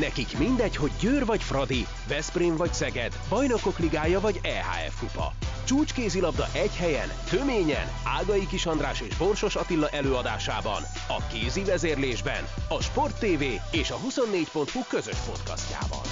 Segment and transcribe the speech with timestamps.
[0.00, 5.32] Nekik mindegy, hogy Győr vagy Fradi, Veszprém vagy Szeged, Bajnokok Ligája vagy EHF Kupa.
[5.64, 7.86] Csúcskézilabda egy helyen, töményen,
[8.20, 13.96] Ágai Kis András és Borsos Attila előadásában, a kézi vezérlésben, a Sport TV és a
[13.96, 16.02] 24.hu közös podcastjában.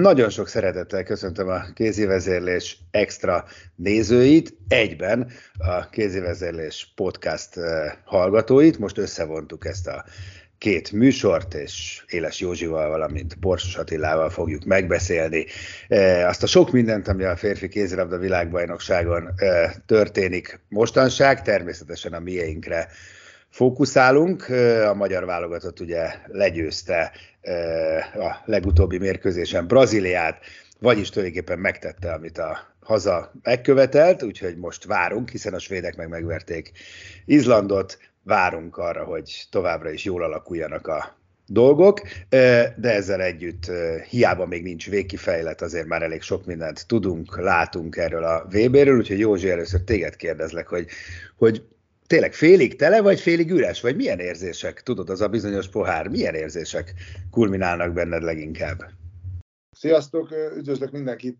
[0.00, 3.44] Nagyon sok szeretettel köszöntöm a kézivezérlés extra
[3.74, 8.78] nézőit, egyben a kézivezérlés podcast eh, hallgatóit.
[8.78, 10.04] Most összevontuk ezt a
[10.60, 15.46] két műsort, és Éles Józsival, valamint Borsos Attilával fogjuk megbeszélni
[15.88, 22.18] e, azt a sok mindent, ami a férfi kézilabda világbajnokságon e, történik mostanság, természetesen a
[22.18, 22.88] mieinkre
[23.48, 24.48] fókuszálunk.
[24.48, 27.12] E, a magyar válogatott ugye legyőzte
[28.14, 30.38] a legutóbbi mérkőzésen Brazíliát,
[30.78, 36.72] vagyis tulajdonképpen megtette, amit a haza megkövetelt, úgyhogy most várunk, hiszen a svédek meg megverték
[37.24, 37.98] Izlandot,
[38.30, 42.00] várunk arra, hogy továbbra is jól alakuljanak a dolgok,
[42.76, 43.70] de ezzel együtt
[44.08, 49.18] hiába még nincs végkifejlet, azért már elég sok mindent tudunk, látunk erről a VB-ről, úgyhogy
[49.18, 50.86] Józsi, először téged kérdezlek, hogy,
[51.36, 51.64] hogy
[52.06, 56.34] tényleg félig tele, vagy félig üres, vagy milyen érzések, tudod, az a bizonyos pohár, milyen
[56.34, 56.94] érzések
[57.30, 58.84] kulminálnak benned leginkább?
[59.76, 61.38] Sziasztok, üdvözlök mindenkit!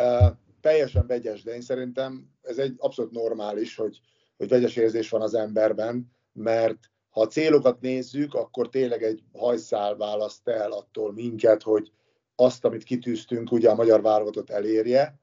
[0.00, 0.26] Uh,
[0.60, 4.00] teljesen vegyes, de én szerintem ez egy abszolút normális, hogy,
[4.36, 9.96] hogy vegyes érzés van az emberben mert ha a célokat nézzük, akkor tényleg egy hajszál
[9.96, 11.92] választ el attól minket, hogy
[12.34, 15.20] azt, amit kitűztünk, ugye a magyar válogatott elérje.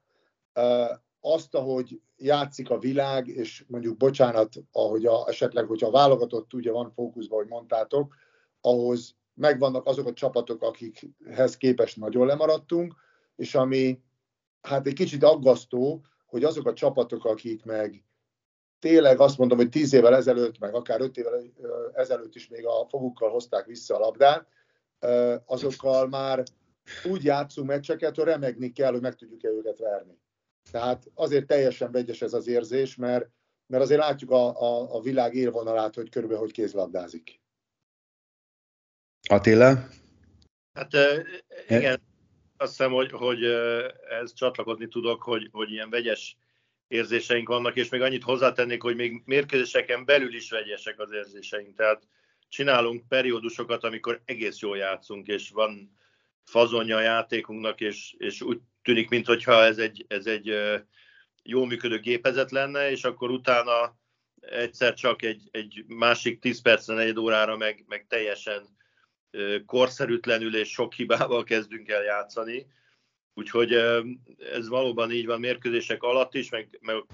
[1.20, 6.70] Azt, ahogy játszik a világ, és mondjuk bocsánat, ahogy a, esetleg, hogyha a válogatott ugye
[6.72, 8.14] van fókuszban, hogy mondtátok,
[8.60, 12.94] ahhoz megvannak azok a csapatok, akikhez képest nagyon lemaradtunk,
[13.36, 14.00] és ami
[14.60, 18.04] hát egy kicsit aggasztó, hogy azok a csapatok, akik meg
[18.84, 21.42] tényleg azt mondom, hogy tíz évvel ezelőtt, meg akár öt évvel
[21.94, 24.48] ezelőtt is még a fogukkal hozták vissza a labdát,
[25.44, 26.42] azokkal már
[27.04, 30.18] úgy játszunk meccseket, hogy remegni kell, hogy meg tudjuk-e őket verni.
[30.70, 33.30] Tehát azért teljesen vegyes ez az érzés, mert,
[33.66, 37.40] mert azért látjuk a, a, a világ élvonalát, hogy körülbelül hogy kézlabdázik.
[39.28, 39.88] Attila?
[40.72, 40.92] Hát
[41.68, 42.02] igen,
[42.56, 43.44] azt hiszem, hogy, hogy
[44.20, 46.36] ez csatlakozni tudok, hogy, hogy ilyen vegyes
[46.88, 51.76] érzéseink vannak, és még annyit hozzátennék, hogy még mérkőzéseken belül is vegyesek az érzéseink.
[51.76, 52.02] Tehát
[52.48, 55.96] csinálunk periódusokat, amikor egész jól játszunk, és van
[56.44, 60.54] fazonja a játékunknak, és, és úgy tűnik, mintha ez egy, ez egy
[61.42, 63.98] jó működő gépezet lenne, és akkor utána
[64.40, 68.76] egyszer csak egy, egy másik 10 percen, egy órára meg, meg teljesen
[69.66, 72.66] korszerűtlenül és sok hibával kezdünk el játszani.
[73.34, 73.72] Úgyhogy
[74.52, 77.04] ez valóban így van mérkőzések alatt is, meg, meg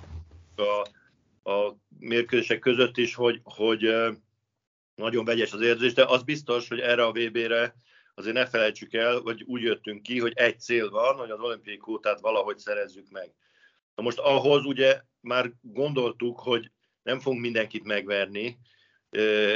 [0.57, 0.89] a,
[1.51, 3.95] a mérkőzések között is, hogy, hogy
[4.95, 7.75] nagyon vegyes az érzés, de az biztos, hogy erre a VB-re
[8.15, 11.77] azért ne felejtsük el, hogy úgy jöttünk ki, hogy egy cél van, hogy az olimpiai
[11.77, 13.33] kvótát valahogy szerezzük meg.
[13.95, 16.71] Na most ahhoz ugye már gondoltuk, hogy
[17.03, 18.59] nem fogunk mindenkit megverni,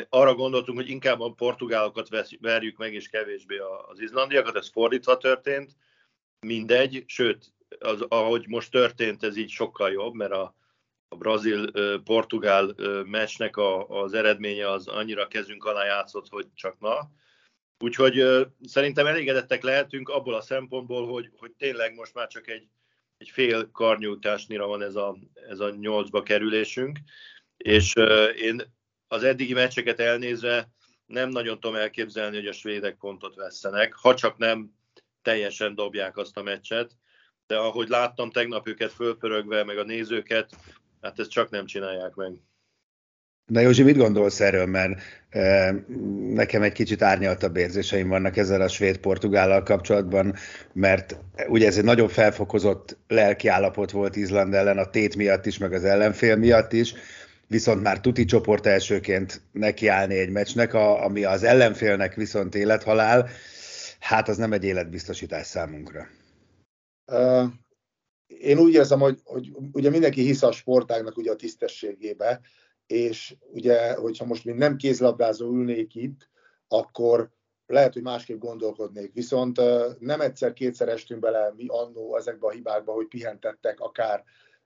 [0.09, 2.09] arra gondoltunk, hogy inkább a portugálokat
[2.41, 3.57] verjük meg, és kevésbé
[3.91, 5.73] az izlandiakat, ez fordítva történt,
[6.45, 10.55] mindegy, sőt, az, ahogy most történt, ez így sokkal jobb, mert a,
[11.09, 12.75] a brazil-portugál
[13.05, 17.11] meccsnek a, az eredménye az annyira kezünk alá játszott, hogy csak na.
[17.79, 22.69] Úgyhogy szerintem elégedettek lehetünk abból a szempontból, hogy, hogy tényleg most már csak egy,
[23.17, 25.17] egy fél karnyújtásnyira van ez a,
[25.49, 26.99] ez a nyolcba kerülésünk,
[27.57, 27.93] és
[28.37, 28.63] én
[29.09, 30.69] az eddigi meccseket elnézve
[31.07, 34.75] nem nagyon tudom elképzelni, hogy a svédek pontot vesztenek, ha csak nem
[35.25, 36.91] teljesen dobják azt a meccset,
[37.47, 40.57] de ahogy láttam tegnap őket fölpörögve, meg a nézőket,
[41.01, 42.33] hát ezt csak nem csinálják meg.
[43.47, 45.75] Na Józsi, mit gondolsz erről, mert e,
[46.29, 50.35] nekem egy kicsit árnyaltabb érzéseim vannak ezzel a svéd-portugállal kapcsolatban,
[50.73, 51.17] mert
[51.49, 55.73] ugye ez egy nagyon felfokozott lelki állapot volt Izland ellen a tét miatt is, meg
[55.73, 56.95] az ellenfél miatt is,
[57.47, 63.29] viszont már tuti csoport elsőként nekiállni egy meccsnek, a, ami az ellenfélnek viszont élethalál,
[64.05, 66.07] hát az nem egy életbiztosítás számunkra.
[68.27, 72.41] Én úgy érzem, hogy, hogy ugye mindenki hisz a sportágnak ugye a tisztességébe,
[72.87, 76.29] és ugye, hogyha most még nem kézlabdázó ülnék itt,
[76.69, 77.31] akkor
[77.67, 79.13] lehet, hogy másképp gondolkodnék.
[79.13, 79.61] Viszont
[79.99, 84.25] nem egyszer-kétszer estünk bele mi annó ezekbe a hibákba, hogy pihentettek akár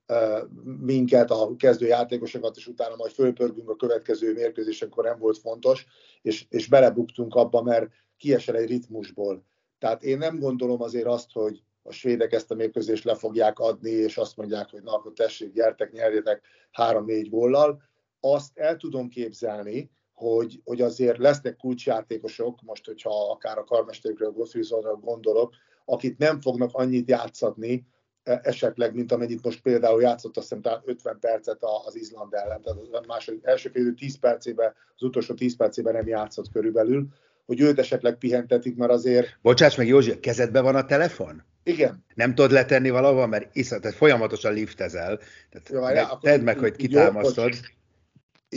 [0.08, 0.40] uh,
[0.80, 5.86] minket, a kezdő játékosokat, és utána majd fölpörgünk a következő mérkőzésenkor nem volt fontos,
[6.22, 7.88] és, és belebuktunk abba, mert
[8.18, 9.44] kiesel egy ritmusból.
[9.78, 13.90] Tehát én nem gondolom azért azt, hogy a svédek ezt a mérkőzést le fogják adni,
[13.90, 17.82] és azt mondják, hogy na, akkor tessék, gyertek, nyerjetek három-négy góllal.
[18.20, 24.32] Azt el tudom képzelni, hogy, hogy azért lesznek kulcsjátékosok, most hogyha akár a karmesterükről, a
[24.32, 25.54] Gottfriedsonra gondolok,
[25.84, 27.86] akik nem fognak annyit játszatni,
[28.22, 33.06] e, esetleg, mint amennyit most például játszott, azt hiszem 50 percet az Izland ellen, tehát
[33.06, 37.08] második, első fél 10 percében, az utolsó 10 percében nem játszott körülbelül,
[37.48, 39.38] hogy őt esetleg pihentetik, mert azért...
[39.42, 41.44] Bocsáss meg, Józsi, a kezedben van a telefon?
[41.62, 42.04] Igen.
[42.14, 45.18] Nem tudod letenni valahova, mert iszat, tehát folyamatosan liftezel.
[45.50, 47.52] Tehát jó, várjál, tedd meg, hogy kitámasztod.
[47.52, 47.58] Jó,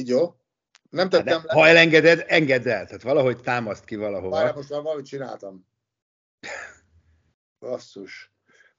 [0.01, 0.35] így jó.
[0.89, 1.53] Nem hát tettem le.
[1.53, 2.85] Ha elengeded, engedd el.
[2.85, 4.35] Tehát valahogy támaszt ki valahova.
[4.35, 5.67] Várjál, most már valamit csináltam.
[7.59, 8.31] Basszus.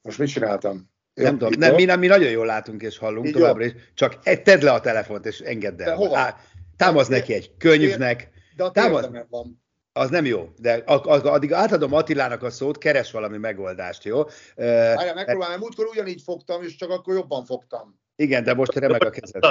[0.03, 0.91] Most mit csináltam?
[1.15, 3.73] Jó, nem tudom, nem, mi, nem, mi nagyon jól látunk és hallunk így továbbra is,
[3.95, 5.89] csak tedd le a telefont és engedd el.
[5.89, 6.19] De hova?
[6.19, 6.37] Á,
[6.77, 8.31] támasz neki egy könyvnek.
[8.57, 9.09] De a támasz...
[9.29, 9.62] van.
[9.95, 14.23] Az nem jó, de addig átadom Attilának a szót, keres valami megoldást, jó?
[14.57, 18.01] Várjál, megpróbálom, múltkor ugyanígy fogtam, és csak akkor jobban fogtam.
[18.17, 19.45] Igen, de most remeg a kezed.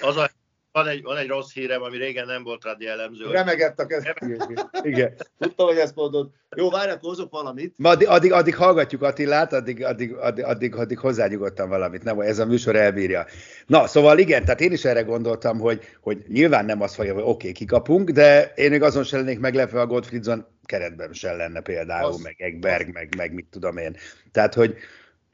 [0.00, 0.30] Az a
[0.76, 3.30] van egy, van egy rossz hírem, ami régen nem volt rád jellemző.
[3.30, 4.16] Remegett a kezed.
[4.82, 5.14] Igen.
[5.38, 6.30] Tudtam, hogy ezt mondod.
[6.56, 7.74] Jó, várj, akkor hozok valamit.
[7.76, 12.02] Ma addig, addig, addig hallgatjuk Attilát, addig, addig, addig, addig, addig hozzányugodtam valamit.
[12.02, 13.26] Nem, ez a műsor elbírja.
[13.66, 17.22] Na, szóval igen, tehát én is erre gondoltam, hogy, hogy nyilván nem azt fogja, hogy
[17.22, 21.60] oké, okay, kikapunk, de én még azon sem lennék meglepve, a Gottfriedson keretben sem lenne
[21.60, 23.96] például, az, meg Egberg, meg, meg mit tudom én.
[24.32, 24.76] Tehát, hogy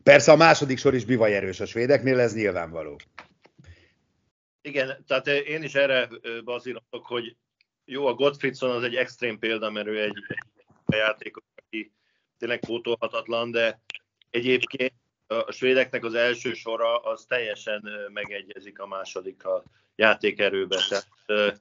[0.03, 2.97] persze a második sor is bivaj erős a svédeknél, ez nyilvánvaló.
[4.63, 6.09] Igen, tehát én is erre
[6.45, 7.37] bazírotok, hogy
[7.85, 11.93] jó, a Gottfriedson az egy extrém példamerő, egy, egy játékos, aki
[12.39, 13.81] tényleg pótolhatatlan, de
[14.31, 14.93] egyébként
[15.27, 19.65] a svédeknek az első sora az teljesen megegyezik a másodikkal
[19.95, 20.81] játékerőben.
[20.89, 21.61] Tehát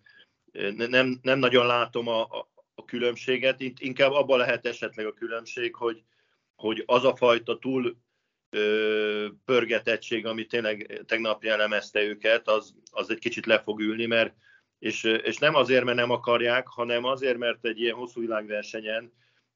[0.89, 6.03] nem, nem nagyon látom a, a, a különbséget, inkább abban lehet esetleg a különbség, hogy,
[6.55, 7.97] hogy az a fajta túl
[9.45, 14.33] pörgetettség, ami tényleg tegnap jellemezte őket, az, az egy kicsit le fog ülni, mert
[14.79, 19.11] és, és nem azért, mert nem akarják, hanem azért, mert egy ilyen hosszú világversenyen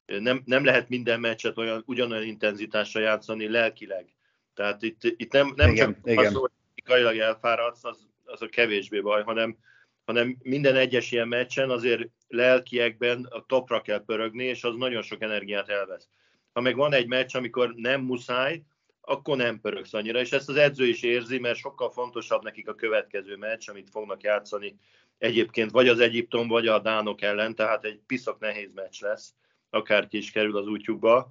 [0.06, 4.14] nem, nem lehet minden meccset olyan, ugyanolyan intenzitásra játszani lelkileg.
[4.54, 6.26] Tehát itt, itt nem, nem igen, csak igen.
[6.26, 9.58] az, hogy fizikailag elfáradsz, az, az a kevésbé baj, hanem,
[10.06, 15.22] hanem minden egyes ilyen meccsen azért lelkiekben a topra kell pörögni, és az nagyon sok
[15.22, 16.08] energiát elvesz.
[16.54, 18.62] Ha meg van egy meccs, amikor nem muszáj,
[19.06, 22.76] akkor nem pörögsz annyira, és ezt az edző is érzi, mert sokkal fontosabb nekik a
[22.76, 24.76] következő meccs, amit fognak játszani
[25.18, 29.34] egyébként vagy az Egyiptom, vagy a Dánok ellen, tehát egy piszak nehéz meccs lesz,
[29.70, 31.30] akárki is kerül az útjukba.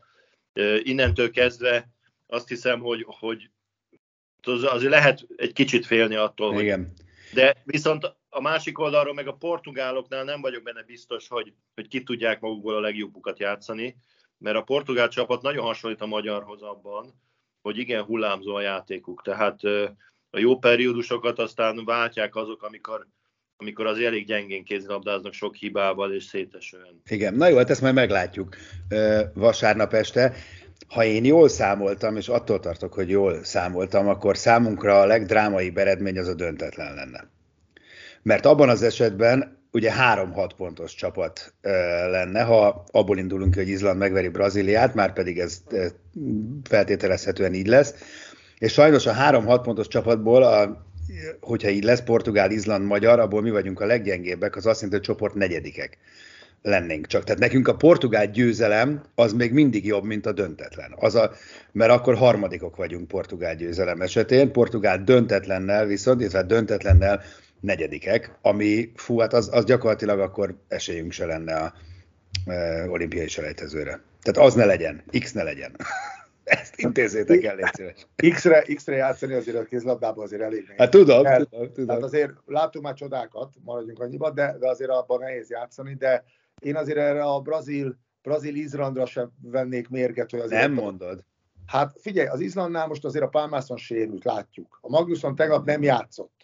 [0.83, 1.89] Innentől kezdve
[2.27, 3.51] azt hiszem, hogy, hogy
[4.47, 6.93] azért lehet egy kicsit félni attól, Igen.
[6.95, 7.05] hogy
[7.35, 12.03] de viszont a másik oldalról, meg a portugáloknál nem vagyok benne biztos, hogy, hogy ki
[12.03, 13.97] tudják magukból a legjobbukat játszani,
[14.39, 17.15] mert a portugál csapat nagyon hasonlít a magyarhoz abban,
[17.65, 19.23] hogy igen hullámzó a játékuk.
[19.23, 19.61] Tehát
[20.31, 23.07] a jó periódusokat aztán váltják azok, amikor,
[23.57, 27.01] amikor az elég gyengén kézilabdáznak sok hibával és szétesően.
[27.09, 28.57] Igen, na jó, hát ezt majd meglátjuk
[29.35, 30.35] vasárnap este.
[30.89, 36.19] Ha én jól számoltam, és attól tartok, hogy jól számoltam, akkor számunkra a legdrámaibb eredmény
[36.19, 37.31] az a döntetlen lenne.
[38.23, 41.55] Mert abban az esetben ugye 3-6 pontos csapat
[42.11, 45.63] lenne, ha abból indulunk, hogy Izland megveri Brazíliát, már pedig ez
[46.63, 47.95] feltételezhetően így lesz.
[48.59, 50.87] És sajnos a 3-6 pontos csapatból, a,
[51.41, 55.17] hogyha így lesz, Portugál, Izland, Magyar, abból mi vagyunk a leggyengébbek, az azt jelenti, hogy
[55.17, 55.99] csoport negyedikek
[56.63, 57.25] lennénk csak.
[57.25, 60.95] Tehát nekünk a portugál győzelem az még mindig jobb, mint a döntetlen.
[60.97, 61.33] Az a,
[61.73, 67.23] mert akkor harmadikok vagyunk portugál győzelem esetén, portugál döntetlennel viszont, illetve döntetlennel
[67.65, 71.73] negyedikek, ami, fú, hát az, az gyakorlatilag akkor esélyünk se lenne a
[72.47, 74.01] e, olimpiai selejtezőre.
[74.23, 75.77] Tehát az ne legyen, X ne legyen.
[76.45, 78.07] Ezt intézzétek el, légy szíves.
[78.17, 80.79] X-re, X-re játszani azért a kézlabdában azért elég nehéz.
[80.79, 81.87] Hát tudom, El, tudom, tudom.
[81.87, 86.25] Tehát azért látunk már csodákat, maradjunk annyiban, de, de azért abban nehéz játszani, de
[86.61, 90.61] én azért erre a brazil, brazil Izrandra sem vennék mérget, hogy azért...
[90.61, 91.25] Nem mondod.
[91.67, 94.79] Hát figyelj, az Izlandnál most azért a Pálmászon sérült, látjuk.
[94.81, 96.44] A Magnusson tegnap nem játszott.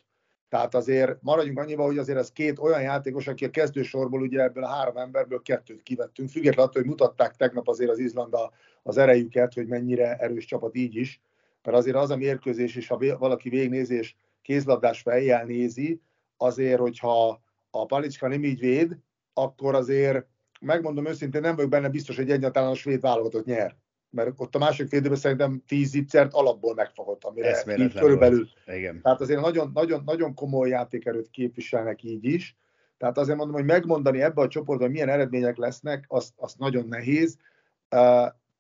[0.51, 4.65] Tehát azért maradjunk annyiba, hogy azért ez két olyan játékos, aki a kezdősorból ugye ebből
[4.65, 8.53] a három emberből kettőt kivettünk, függetlenül attól, hogy mutatták tegnap azért az Izlanda
[8.83, 11.21] az erejüket, hogy mennyire erős csapat így is,
[11.63, 16.01] mert azért az a mérkőzés is, ha valaki végignézi és kézlabdás fejjel nézi,
[16.37, 18.97] azért, hogyha a Palicska nem így véd,
[19.35, 20.27] akkor azért
[20.61, 23.77] megmondom őszintén, nem vagyok benne biztos, hogy egyáltalán a svéd válogatott nyer
[24.11, 28.49] mert ott a másik fél szerintem tíz zicsert alapból megfogott, amire így körülbelül.
[28.67, 29.01] Igen.
[29.03, 32.57] Tehát azért nagyon, nagyon, nagyon komoly játékerőt képviselnek így is.
[32.99, 37.37] Tehát azért mondom, hogy megmondani ebbe a csoportban milyen eredmények lesznek, azt, azt nagyon nehéz.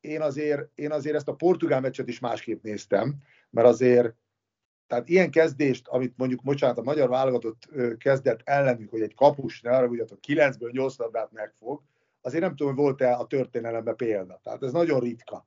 [0.00, 3.14] Én azért, én azért ezt a portugál meccset is másképp néztem,
[3.50, 4.14] mert azért
[4.90, 9.70] Tehát ilyen kezdést, amit mondjuk, bocsánat, a magyar válogatott kezdett ellenük, hogy egy kapus, ne
[9.70, 11.82] arra hogy 9-ből 8 labdát megfog,
[12.20, 14.40] azért nem tudom, hogy volt-e a történelemben példa.
[14.42, 15.46] Tehát ez nagyon ritka.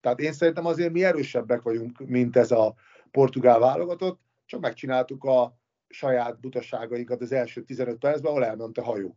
[0.00, 2.74] Tehát én szerintem azért mi erősebbek vagyunk, mint ez a
[3.10, 9.16] portugál válogatott, csak megcsináltuk a saját butaságainkat az első 15 percben, ahol elment a hajó.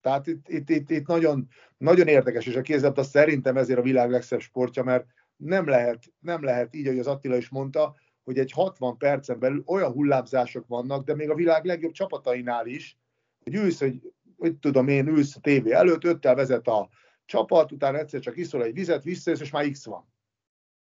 [0.00, 1.48] Tehát itt, itt, itt, itt nagyon,
[1.78, 6.44] nagyon érdekes, és a kézlabda szerintem ezért a világ legszebb sportja, mert nem lehet, nem
[6.44, 7.94] lehet így, ahogy az Attila is mondta,
[8.24, 12.98] hogy egy 60 percen belül olyan hullámzások vannak, de még a világ legjobb csapatainál is,
[13.44, 16.88] hogy ülsz, hogy, hogy tudom én, ülsz a tévé előtt, öttel vezet a
[17.24, 20.12] csapat, utána egyszer csak iszol egy vizet, visszajössz, és már X van.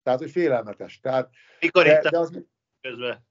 [0.03, 1.01] Tehát, hogy félelmetes.
[1.01, 2.43] Tehát, Mikor de, de az,
[2.81, 3.27] közben?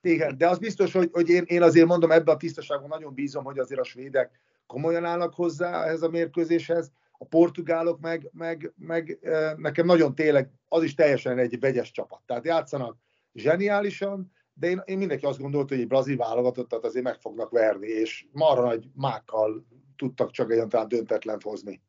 [0.00, 3.44] Igen, de az biztos, hogy, hogy én, én azért mondom, ebben a tisztaságban nagyon bízom,
[3.44, 9.18] hogy azért a svédek komolyan állnak hozzá ehhez a mérkőzéshez, a portugálok meg, meg, meg
[9.56, 12.22] nekem nagyon tényleg, az is teljesen egy vegyes csapat.
[12.26, 12.96] Tehát játszanak
[13.34, 17.86] zseniálisan, de én, én mindenki azt gondolta, hogy egy brazil válogatottat azért meg fognak verni,
[17.86, 21.82] és marra nagy mákkal tudtak csak egyáltalán döntetlent hozni.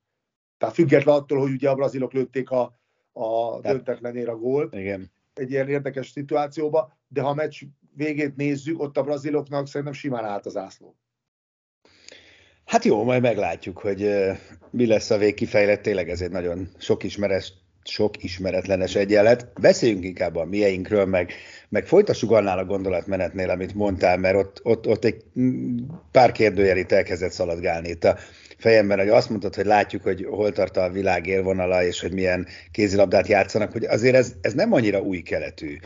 [0.58, 2.80] Tehát független attól, hogy ugye a brazilok lőtték a,
[3.12, 4.74] a döntetlenére a gólt.
[4.74, 5.12] Igen.
[5.34, 7.64] Egy ilyen érdekes szituációba, de ha a meccs
[7.96, 10.96] végét nézzük, ott a braziloknak szerintem simán állt az ászló.
[12.66, 14.10] Hát jó, majd meglátjuk, hogy
[14.72, 15.82] mi lesz a végkifejlett.
[15.82, 19.48] Tényleg ez egy nagyon sok ismeres, sok ismeretlenes egyenlet.
[19.62, 21.32] Beszéljünk inkább a mieinkről, meg,
[21.70, 25.24] meg folytassuk annál a gondolatmenetnél, amit mondtál, mert ott, ott, ott egy
[26.12, 28.18] pár kérdőjel itt elkezdett szaladgálni itt a
[28.58, 32.48] fejemben, hogy azt mondtad, hogy látjuk, hogy hol tart a világ élvonala, és hogy milyen
[32.72, 35.78] kézilabdát játszanak, hogy azért ez, ez nem annyira új keletű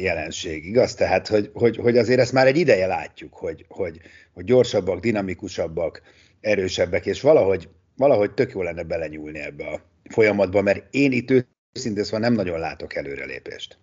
[0.00, 0.94] jelenség, igaz?
[0.94, 4.00] Tehát, hogy, hogy, hogy azért ezt már egy ideje látjuk, hogy, hogy,
[4.32, 6.02] hogy gyorsabbak, dinamikusabbak,
[6.40, 11.30] erősebbek, és valahogy, valahogy tök jó lenne belenyúlni ebbe a folyamatba, mert én itt
[11.72, 13.78] őszintén szóval nem nagyon látok előrelépést.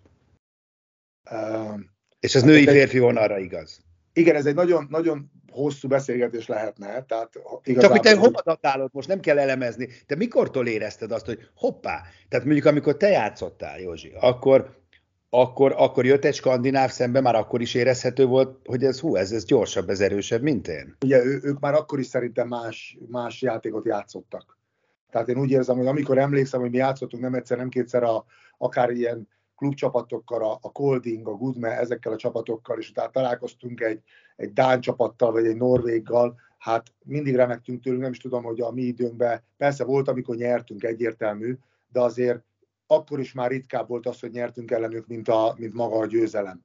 [1.30, 1.80] Uh,
[2.20, 3.80] és ez hát női férfi vonalra igaz.
[4.12, 7.02] Igen, ez egy nagyon, nagyon hosszú beszélgetés lehetne.
[7.02, 7.30] Tehát
[7.62, 7.82] igazából...
[7.82, 9.88] Csak hogy te hova datálod, most nem kell elemezni.
[10.06, 14.82] Te mikortól érezted azt, hogy hoppá, tehát mondjuk amikor te játszottál, Józsi, akkor
[15.34, 19.32] akkor, akkor jött egy skandináv szembe, már akkor is érezhető volt, hogy ez hú, ez,
[19.32, 20.96] ez gyorsabb, ez erősebb, mint én.
[21.04, 24.58] Ugye ő, ők már akkor is szerintem más, más játékot játszottak.
[25.14, 28.24] Tehát én úgy érzem, hogy amikor emlékszem, hogy mi játszottunk nem egyszer, nem kétszer a,
[28.58, 34.00] akár ilyen klubcsapatokkal, a, a Kolding, a Gudme, ezekkel a csapatokkal, és utána találkoztunk egy,
[34.36, 38.70] egy Dán csapattal, vagy egy Norvéggal, hát mindig remektünk tőlünk, nem is tudom, hogy a
[38.70, 41.56] mi időnkben, persze volt, amikor nyertünk, egyértelmű,
[41.88, 42.42] de azért
[42.86, 46.64] akkor is már ritkább volt az, hogy nyertünk ellenük, mint, a, mint maga a győzelem.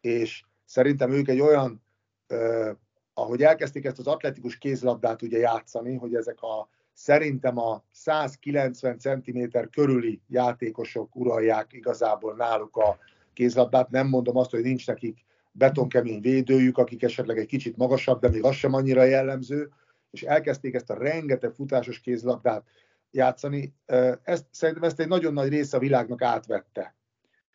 [0.00, 1.82] És szerintem ők egy olyan,
[2.26, 2.70] eh,
[3.14, 9.58] ahogy elkezdték ezt az atletikus kézlabdát ugye játszani, hogy ezek a szerintem a 190 cm
[9.70, 12.98] körüli játékosok uralják igazából náluk a
[13.32, 13.90] kézlabdát.
[13.90, 18.44] Nem mondom azt, hogy nincs nekik betonkemény védőjük, akik esetleg egy kicsit magasabb, de még
[18.44, 19.70] az sem annyira jellemző,
[20.10, 22.64] és elkezdték ezt a rengeteg futásos kézlabdát
[23.10, 23.74] játszani.
[24.22, 26.94] Ezt, szerintem ezt egy nagyon nagy része a világnak átvette.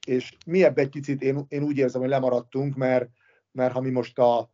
[0.07, 3.09] És mi ebbe egy picit, én, én úgy érzem, hogy lemaradtunk, mert,
[3.51, 4.52] mert ha mi most a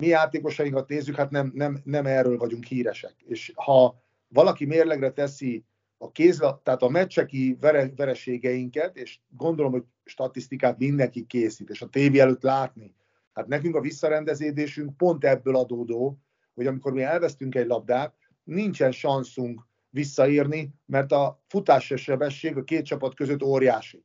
[0.00, 3.14] mi játékosainkat nézzük, hát nem, nem, nem erről vagyunk híresek.
[3.26, 5.64] És ha valaki mérlegre teszi
[5.98, 11.88] a kézla, tehát a meccseki vere, vereségeinket, és gondolom, hogy statisztikát mindenki készít, és a
[11.88, 12.94] tévé előtt látni.
[13.32, 16.18] Hát nekünk a visszarendeződésünk pont ebből adódó,
[16.54, 18.14] hogy amikor mi elvesztünk egy labdát,
[18.44, 24.04] nincsen szanszunk visszaírni, mert a futásos sebesség a két csapat között óriási.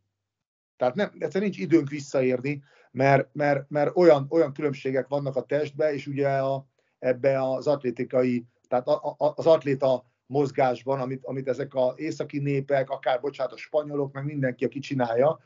[0.78, 2.64] Tehát nem, egyszerűen nincs időnk visszaérni,
[2.96, 6.66] mert, mert, mert olyan, olyan különbségek vannak a testben, és ugye a,
[7.00, 12.90] ebbe az atlétikai, tehát a, a, az atléta mozgásban, amit, amit ezek az északi népek,
[12.90, 15.40] akár bocsánat, a spanyolok, meg mindenki, aki csinálja,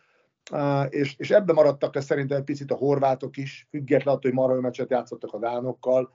[0.89, 4.61] és, és ebben maradtak le szerintem egy picit a horvátok is, függetlenül attól, hogy marha
[4.61, 6.11] meccset játszottak a dánokkal,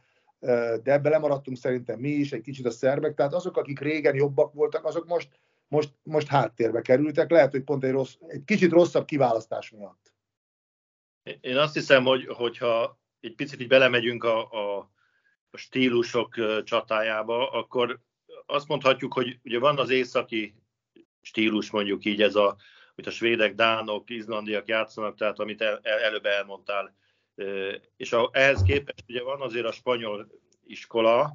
[0.83, 4.53] de ebbe lemaradtunk szerintem mi is, egy kicsit a szerbek, tehát azok, akik régen jobbak
[4.53, 5.29] voltak, azok most,
[5.69, 10.04] most, most háttérbe kerültek, lehet, hogy pont egy, rossz, egy kicsit rosszabb kiválasztás miatt.
[11.41, 14.91] Én azt hiszem, hogy, hogyha egy picit így belemegyünk a, a,
[15.51, 18.01] a stílusok csatájába, akkor
[18.47, 20.55] azt mondhatjuk, hogy ugye van az északi
[21.21, 22.57] stílus, mondjuk így ez a,
[22.97, 26.97] amit a svédek, dánok, izlandiak játszanak, tehát amit el, el, előbb elmondtál,
[27.97, 30.29] és a, ehhez képest ugye van azért a spanyol
[30.67, 31.35] iskola,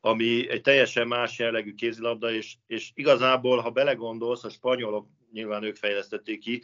[0.00, 5.76] ami egy teljesen más jellegű kézilabda, és, és igazából, ha belegondolsz, a spanyolok, nyilván ők
[5.76, 6.62] fejlesztették ki,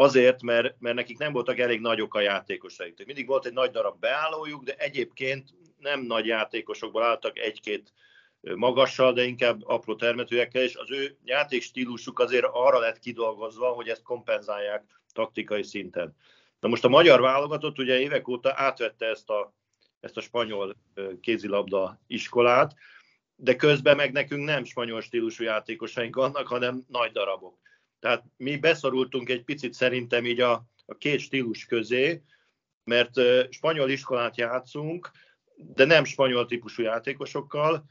[0.00, 3.06] azért, mert, mert nekik nem voltak elég nagyok a játékosaik.
[3.06, 7.92] Mindig volt egy nagy darab beállójuk, de egyébként nem nagy játékosokból álltak egy-két
[8.40, 14.02] magassal, de inkább apró termetőekkel, és az ő játékstílusuk azért arra lett kidolgozva, hogy ezt
[14.02, 16.16] kompenzálják taktikai szinten.
[16.60, 19.54] Na most a magyar válogatott ugye évek óta átvette ezt a,
[20.00, 20.76] ezt a spanyol
[21.20, 22.74] kézilabda iskolát,
[23.36, 27.58] de közben meg nekünk nem spanyol stílusú játékosaink vannak, hanem nagy darabok.
[28.00, 30.52] Tehát mi beszorultunk egy picit szerintem így a,
[30.86, 32.22] a két stílus közé,
[32.84, 33.12] mert
[33.50, 35.10] spanyol iskolát játszunk,
[35.56, 37.84] de nem spanyol típusú játékosokkal,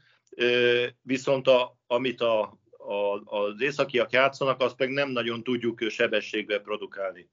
[1.02, 2.40] viszont a, amit a,
[2.70, 7.28] a, az északiak játszanak, azt meg nem nagyon tudjuk sebességbe produkálni.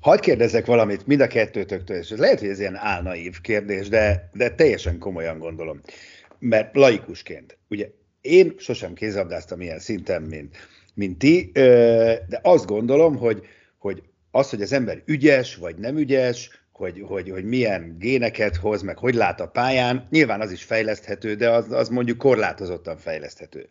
[0.00, 4.54] Hadd kérdezzek valamit mind a kettőtöktől, és lehet, hogy ez ilyen álnaív kérdés, de, de
[4.54, 5.80] teljesen komolyan gondolom.
[6.38, 10.56] Mert laikusként, ugye én sosem kézabdáztam ilyen szinten, mint,
[10.98, 13.46] mint ti, de azt gondolom, hogy,
[13.78, 18.82] hogy az, hogy az ember ügyes vagy nem ügyes, hogy, hogy, hogy milyen géneket hoz,
[18.82, 23.68] meg hogy lát a pályán, nyilván az is fejleszthető, de az, az mondjuk korlátozottan fejleszthető.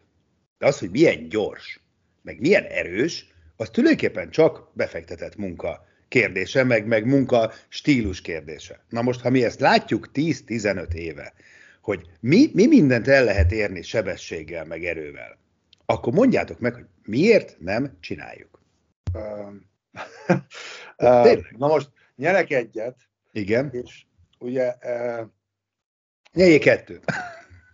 [0.57, 1.79] De az, hogy milyen gyors,
[2.22, 8.79] meg milyen erős, az tulajdonképpen csak befektetett munka kérdése, meg, meg munka stílus kérdése.
[8.89, 11.34] Na most, ha mi ezt látjuk 10-15 éve,
[11.81, 15.38] hogy mi, mi mindent el lehet érni sebességgel, meg erővel,
[15.89, 18.62] akkor mondjátok meg, hogy miért nem csináljuk.
[21.58, 22.98] Na most nyerek egyet.
[23.32, 23.70] Igen.
[23.72, 24.06] És
[24.39, 24.75] ugye...
[24.82, 25.27] Uh,
[26.34, 27.03] Nyerjék kettőt.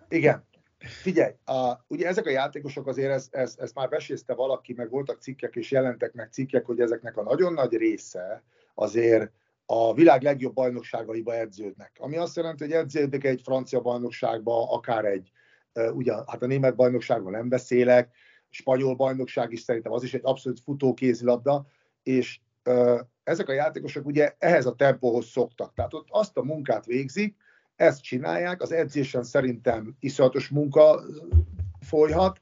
[0.10, 0.48] Igen.
[0.78, 5.22] Figyelj, a, ugye ezek a játékosok azért, ez, ez, ezt már besézte valaki, meg voltak
[5.22, 8.44] cikkek, és jelentek meg cikkek, hogy ezeknek a nagyon nagy része
[8.74, 9.32] azért
[9.66, 11.92] a világ legjobb bajnokságaiba edződnek.
[12.00, 15.32] Ami azt jelenti, hogy edződnek egy francia bajnokságba, akár egy,
[15.94, 18.16] ugye, hát a német bajnokságban nem beszélek,
[18.50, 21.66] spanyol bajnokság is szerintem az is egy abszolút futókézilabda,
[22.04, 22.40] és
[23.24, 25.74] ezek a játékosok ugye ehhez a tempóhoz szoktak.
[25.74, 27.36] Tehát ott azt a munkát végzik,
[27.76, 31.02] ezt csinálják, az edzésen szerintem iszonyatos munka
[31.80, 32.40] folyhat,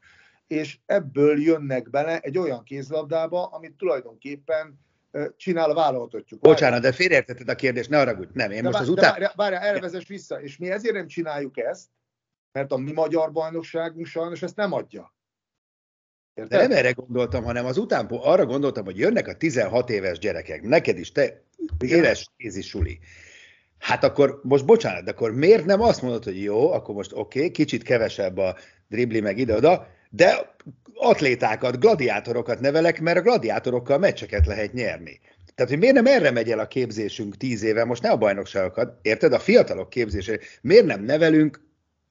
[0.48, 4.80] és ebből jönnek bele egy olyan kézlabdába, amit tulajdonképpen
[5.38, 6.40] csinál a válogatottjuk.
[6.40, 8.30] Bocsánat, de félreértetted a kérdést, ne haragudj.
[8.34, 9.12] Nem, én de most az után...
[9.12, 11.88] Várjál, várjál, elvezess vissza, és mi ezért nem csináljuk ezt,
[12.52, 15.14] mert a mi magyar bajnokságunk sajnos ezt nem adja.
[16.34, 16.60] Érted?
[16.60, 20.62] De nem erre gondoltam, hanem az után arra gondoltam, hogy jönnek a 16 éves gyerekek,
[20.62, 21.44] neked is, te
[21.80, 23.00] éles kézi suli.
[23.78, 27.40] Hát akkor most bocsánat, de akkor miért nem azt mondod, hogy jó, akkor most oké,
[27.40, 28.56] okay, kicsit kevesebb a
[28.88, 30.56] dribli meg ide-oda, de
[30.94, 35.20] atlétákat, gladiátorokat nevelek, mert a gladiátorokkal meccseket lehet nyerni.
[35.56, 38.98] Tehát, hogy miért nem erre megy el a képzésünk tíz éve, most ne a bajnokságokat,
[39.02, 39.34] érted?
[39.34, 41.62] A fiatalok képzése, miért nem nevelünk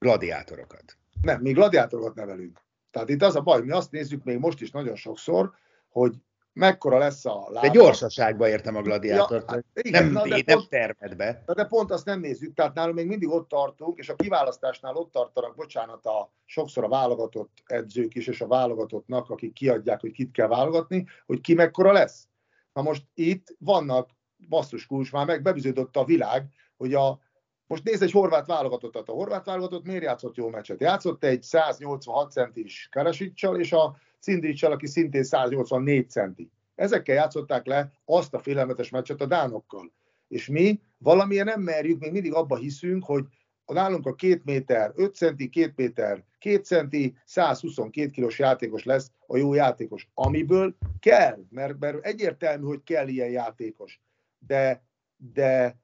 [0.00, 0.96] gladiátorokat?
[1.22, 2.60] Nem, mi gladiátorokat nevelünk.
[2.90, 5.52] Tehát itt az a baj, mi azt nézzük még most is nagyon sokszor,
[5.88, 6.14] hogy
[6.52, 7.66] mekkora lesz a lába.
[7.66, 9.44] De gyorsaságba értem a gladiátort.
[9.46, 11.42] Ja, hát igen, nem, na, de nem pont, termedbe.
[11.54, 15.12] De pont azt nem nézzük, tehát nálunk még mindig ott tartunk, és a kiválasztásnál ott
[15.12, 20.30] tartanak, bocsánat, a, sokszor a válogatott edzők is, és a válogatottnak, akik kiadják, hogy kit
[20.30, 22.28] kell válogatni, hogy ki mekkora lesz.
[22.72, 24.10] Na most itt vannak
[24.48, 27.20] basszus kulcs, már meg bebiződött a világ, hogy a
[27.70, 29.08] most nézd egy horvát válogatottat.
[29.08, 30.80] A horvát válogatott miért játszott jó meccset?
[30.80, 36.50] Játszott egy 186 centis Karasicsal, és a Szindricsal, aki szintén 184 centi.
[36.74, 39.92] Ezekkel játszották le azt a félelmetes meccset a dánokkal.
[40.28, 43.24] És mi valamilyen nem merjük, még mindig abba hiszünk, hogy
[43.66, 49.36] nálunk a 2 méter 5 centi, 2 méter 2 centi, 122 kilós játékos lesz a
[49.36, 54.00] jó játékos, amiből kell, mert, mert egyértelmű, hogy kell ilyen játékos.
[54.38, 54.84] De,
[55.16, 55.78] de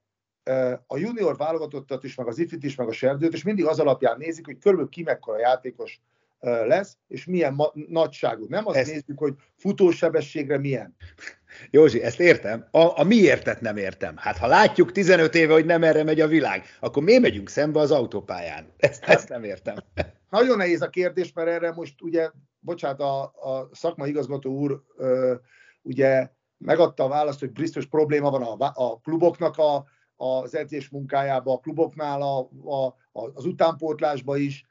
[0.87, 4.19] a junior válogatottat is, meg az ifit is, meg a serdőt, és mindig az alapján
[4.19, 6.01] nézik, hogy körülbelül ki mekkora játékos
[6.41, 8.47] lesz, és milyen ma- nagyságú.
[8.49, 8.91] Nem azt ezt...
[8.91, 10.97] nézzük, hogy futósebességre milyen.
[11.71, 12.67] Józsi, ezt értem.
[12.71, 14.17] A, a miértet nem értem.
[14.17, 17.81] Hát ha látjuk 15 éve, hogy nem erre megy a világ, akkor miért megyünk szembe
[17.81, 18.73] az autópályán?
[18.77, 19.77] Ezt, ezt nem értem.
[20.31, 22.31] Nagyon nehéz a kérdés, mert erre most ugye,
[22.61, 25.35] bocsánat, a, a szakmai igazgató úr ö,
[25.83, 26.29] ugye
[26.59, 29.85] megadta a választ, hogy biztos probléma van a, a kluboknak a,
[30.17, 32.39] az edzés munkájában, a kluboknál, a,
[32.71, 34.65] a, az utánpótlásba is,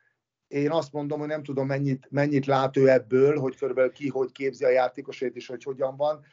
[0.48, 4.32] én azt mondom, hogy nem tudom, mennyit, mennyit lát ő ebből, hogy körülbelül ki, hogy
[4.32, 6.26] képzi a játékosait, és hogy hogyan van.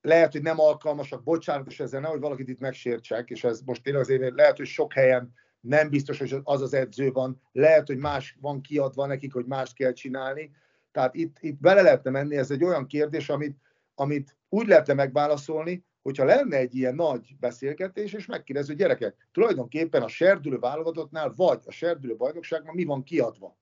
[0.00, 4.02] Lehet, hogy nem alkalmasak, bocsánat, és ezzel nehogy valakit itt megsértsek, és ez most tényleg
[4.02, 8.36] azért lehet, hogy sok helyen nem biztos, hogy az az edző van, lehet, hogy más
[8.40, 10.50] van kiadva nekik, hogy mást kell csinálni.
[10.92, 13.56] Tehát itt, itt bele lehetne menni, ez egy olyan kérdés, amit,
[13.94, 20.08] amit úgy lehetne megválaszolni, hogyha lenne egy ilyen nagy beszélgetés, és megkérdező gyerekek, tulajdonképpen a
[20.08, 23.58] serdülő válogatottnál, vagy a serdülő bajnokságban mi van kiadva?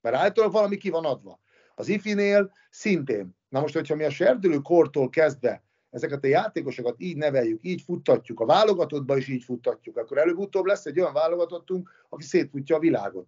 [0.00, 1.40] Mert általában valami ki van adva.
[1.74, 3.36] Az ifinél szintén.
[3.48, 8.40] Na most, hogyha mi a serdülő kortól kezdve ezeket a játékosokat így neveljük, így futtatjuk,
[8.40, 13.26] a válogatottba is így futtatjuk, akkor előbb-utóbb lesz egy olyan válogatottunk, aki szétfutja a világot.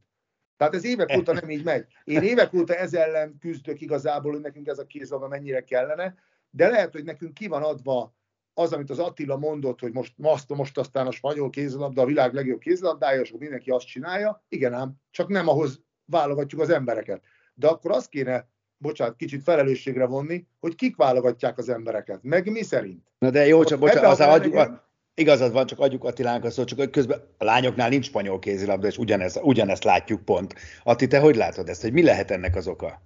[0.57, 1.87] Tehát ez évek óta nem így megy.
[2.05, 6.15] Én évek óta ez ellen küzdök igazából, hogy nekünk ez a kézlabda mennyire kellene,
[6.51, 8.15] de lehet, hogy nekünk ki van adva
[8.55, 12.35] az, amit az Attila mondott, hogy most, most, most aztán a spanyol kézlabda a világ
[12.35, 14.45] legjobb kézlabdája, és mindenki azt csinálja.
[14.49, 17.23] Igen ám, csak nem ahhoz válogatjuk az embereket.
[17.55, 22.63] De akkor azt kéne, bocsánat, kicsit felelősségre vonni, hogy kik válogatják az embereket, meg mi
[22.63, 23.13] szerint.
[23.19, 26.69] Na de jó, csak bocsánat, az adjuk, a, igazad van, csak adjuk Attilának a szót,
[26.69, 30.55] csak közben a lányoknál nincs spanyol kézilabda, és ugyanez, ugyanezt látjuk pont.
[30.83, 33.03] Atti, te hogy látod ezt, hogy mi lehet ennek az oka?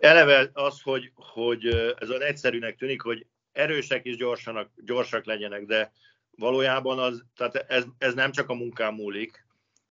[0.00, 1.64] Eleve az, hogy, hogy
[1.98, 3.26] ez olyan egyszerűnek tűnik, hogy
[3.58, 5.92] erősek és gyorsanak, gyorsak legyenek, de
[6.36, 9.46] valójában az, tehát ez, ez nem csak a munkám múlik,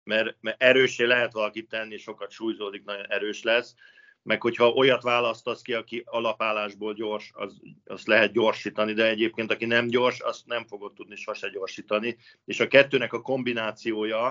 [0.03, 3.75] mert, mert erősé lehet valakit tenni, sokat súlyzódik, nagyon erős lesz,
[4.23, 9.65] meg hogyha olyat választasz ki, aki alapállásból gyors, az, azt lehet gyorsítani, de egyébként aki
[9.65, 12.17] nem gyors, azt nem fogod tudni sose gyorsítani.
[12.45, 14.25] És a kettőnek a kombinációja,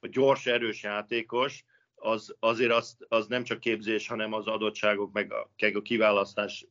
[0.00, 5.32] a gyors, erős játékos, az, azért az, az nem csak képzés, hanem az adottságok, meg
[5.32, 6.66] a, a kiválasztás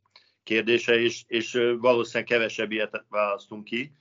[0.52, 3.92] kérdése is, és valószínűleg kevesebb ilyet választunk ki,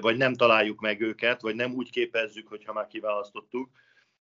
[0.00, 3.70] vagy nem találjuk meg őket, vagy nem úgy képezzük, hogyha már kiválasztottuk.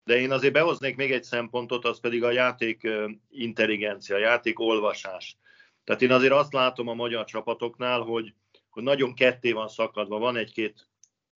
[0.03, 2.87] De én azért behoznék még egy szempontot, az pedig a játék
[3.29, 5.37] intelligencia, a játék olvasás.
[5.83, 8.33] Tehát én azért azt látom a magyar csapatoknál, hogy,
[8.69, 10.17] hogy nagyon ketté van szakadva.
[10.17, 10.89] Van egy-két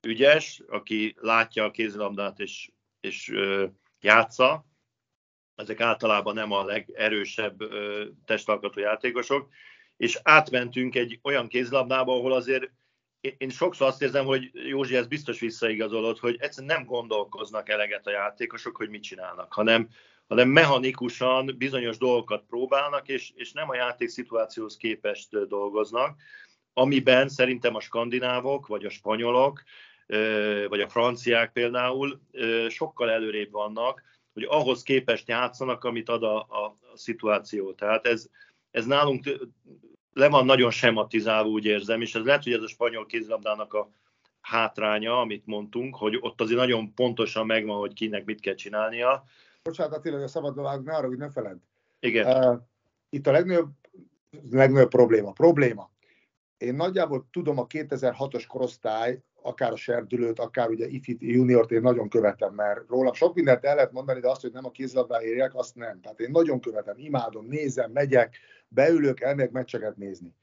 [0.06, 2.70] ügyes, aki látja a kézilabdát és,
[3.00, 3.32] és
[4.00, 4.66] játsza.
[5.54, 9.48] Ezek általában nem a legerősebb ö, testalkatú játékosok.
[10.00, 12.70] És átmentünk egy olyan kézilabdába, ahol azért
[13.20, 18.10] én sokszor azt érzem, hogy Józsi, ez biztos visszaigazolod, hogy egyszerűen nem gondolkoznak eleget a
[18.10, 19.88] játékosok, hogy mit csinálnak, hanem,
[20.28, 26.20] hanem mechanikusan bizonyos dolgokat próbálnak, és, és nem a játék szituációhoz képest dolgoznak,
[26.72, 29.62] amiben szerintem a skandinávok, vagy a spanyolok,
[30.68, 32.20] vagy a franciák például
[32.68, 37.72] sokkal előrébb vannak, hogy ahhoz képest játszanak, amit ad a, a, a szituáció.
[37.72, 38.28] Tehát ez,
[38.70, 39.24] ez nálunk
[40.12, 43.90] le van nagyon sematizálva, úgy érzem, és ez lehet, hogy ez a spanyol kézilabdának a
[44.40, 49.24] hátránya, amit mondtunk, hogy ott azért nagyon pontosan megvan, hogy kinek mit kell csinálnia.
[49.62, 51.58] Bocsánat, Attila, hogy a szabadba vágunk, ne arra, hogy ne feled.
[52.00, 52.26] Igen.
[52.26, 52.60] Uh,
[53.08, 53.70] itt a legnagyobb,
[54.50, 55.32] legnagyobb probléma.
[55.32, 55.90] Probléma.
[56.58, 62.08] Én nagyjából tudom a 2006-os korosztály, akár a serdülőt, akár ugye Ifit juniort én nagyon
[62.08, 65.54] követem, mert rólam sok mindent el lehet mondani, de azt, hogy nem a kézilabdá érjek,
[65.54, 66.00] azt nem.
[66.00, 68.36] Tehát én nagyon követem, imádom, nézem, megyek,
[68.70, 70.34] beülök, elmegyek meccseket nézni.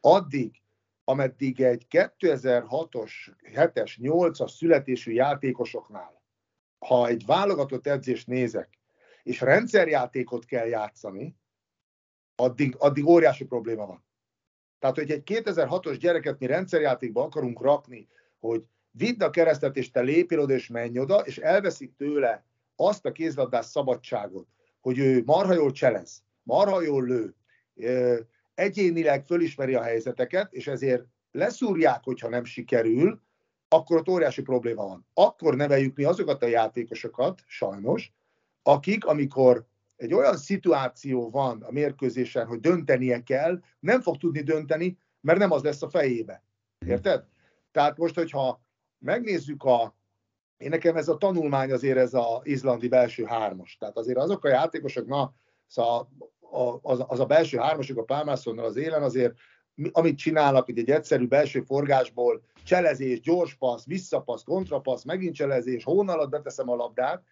[0.00, 0.62] Addig,
[1.04, 3.10] ameddig egy 2006-os,
[3.54, 6.22] 7-es, 8-as születésű játékosoknál,
[6.78, 8.78] ha egy válogatott edzést nézek,
[9.22, 11.36] és rendszerjátékot kell játszani,
[12.34, 14.04] addig, addig óriási probléma van.
[14.78, 20.00] Tehát, hogy egy 2006-os gyereket mi rendszerjátékba akarunk rakni, hogy vidd a keresztet, és te
[20.00, 22.44] lépél oda, és menj oda, és elveszik tőle
[22.76, 24.46] azt a kézlabdás szabadságot,
[24.80, 27.34] hogy ő marha jól cselez, marha jól lő,
[28.54, 33.20] egyénileg fölismeri a helyzeteket, és ezért leszúrják, hogyha nem sikerül,
[33.68, 35.06] akkor ott óriási probléma van.
[35.14, 38.12] Akkor neveljük mi azokat a játékosokat, sajnos,
[38.62, 44.98] akik, amikor egy olyan szituáció van a mérkőzésen, hogy döntenie kell, nem fog tudni dönteni,
[45.20, 46.42] mert nem az lesz a fejébe.
[46.86, 47.24] Érted?
[47.72, 48.64] Tehát most, hogyha
[48.98, 49.96] megnézzük a,
[50.56, 53.76] én nekem ez a tanulmány azért ez az izlandi belső hármas.
[53.76, 55.34] Tehát azért azok a játékosok, na,
[55.66, 56.10] szóval
[56.82, 59.34] az, az a belső hármasok a Pálmászonnal az élen azért,
[59.92, 66.08] amit csinálnak, hogy egy egyszerű belső forgásból cselezés, gyors passz, visszapassz, kontrapassz, megint cselezés, hón
[66.08, 67.22] alatt beteszem a labdát,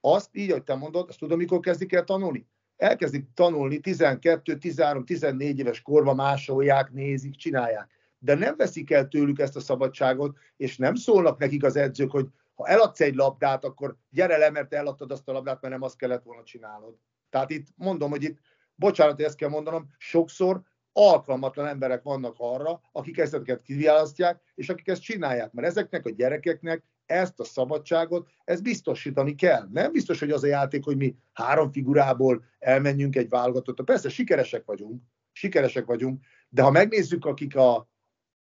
[0.00, 2.46] azt így, hogy te mondod, azt tudom, mikor kezdik el tanulni?
[2.76, 7.88] Elkezdik tanulni 12, 13, 14 éves korban másolják, nézik, csinálják.
[8.18, 12.26] De nem veszik el tőlük ezt a szabadságot, és nem szólnak nekik az edzők, hogy
[12.54, 15.96] ha eladsz egy labdát, akkor gyere le, mert eladtad azt a labdát, mert nem azt
[15.96, 16.94] kellett volna csinálnod.
[17.30, 18.38] Tehát itt mondom, hogy itt
[18.76, 20.62] bocsánat, ezt kell mondanom, sokszor
[20.92, 26.84] alkalmatlan emberek vannak arra, akik ezeket kiválasztják, és akik ezt csinálják, mert ezeknek a gyerekeknek
[27.06, 29.68] ezt a szabadságot, ezt biztosítani kell.
[29.72, 33.84] Nem biztos, hogy az a játék, hogy mi három figurából elmenjünk egy válogatottra.
[33.84, 37.76] Persze sikeresek vagyunk, sikeresek vagyunk, de ha megnézzük, akik a,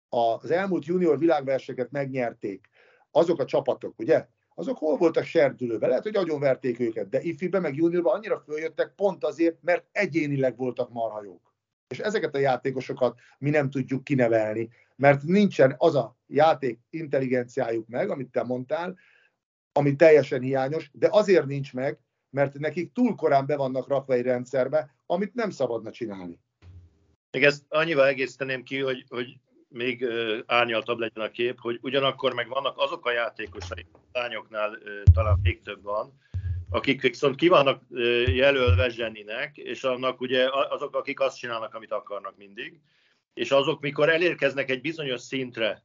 [0.09, 2.68] a, az elmúlt junior világverseket megnyerték,
[3.11, 4.29] azok a csapatok, ugye?
[4.55, 5.88] Azok hol voltak serdülőben?
[5.88, 10.93] Lehet, hogy agyonverték őket, de ifibe meg juniorban annyira följöttek pont azért, mert egyénileg voltak
[10.93, 11.55] marhajók.
[11.88, 18.11] És ezeket a játékosokat mi nem tudjuk kinevelni, mert nincsen az a játék intelligenciájuk meg,
[18.11, 18.99] amit te mondtál,
[19.73, 21.99] ami teljesen hiányos, de azért nincs meg,
[22.31, 26.38] mert nekik túl korán be vannak rakva egy rendszerbe, amit nem szabadna csinálni.
[27.31, 29.38] Még ezt annyival egészíteném ki, hogy, hogy
[29.75, 30.07] még
[30.47, 34.79] árnyaltabb legyen a kép, hogy ugyanakkor meg vannak azok a játékosai, lányoknál
[35.13, 36.21] talán még több van,
[36.71, 37.83] akik viszont ki vannak
[38.27, 42.81] jelölve zseninek, és annak ugye azok, akik azt csinálnak, amit akarnak mindig,
[43.35, 45.85] és azok, mikor elérkeznek egy bizonyos szintre,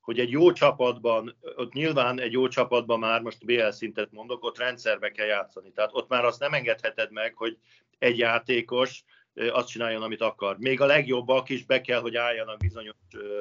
[0.00, 4.58] hogy egy jó csapatban, ott nyilván egy jó csapatban már, most BL szintet mondok, ott
[4.58, 5.72] rendszerbe kell játszani.
[5.72, 7.58] Tehát ott már azt nem engedheted meg, hogy
[7.98, 9.04] egy játékos
[9.52, 10.58] azt csináljon, amit akar.
[10.58, 13.40] Még a legjobbak is be kell, hogy álljanak bizonyos ö,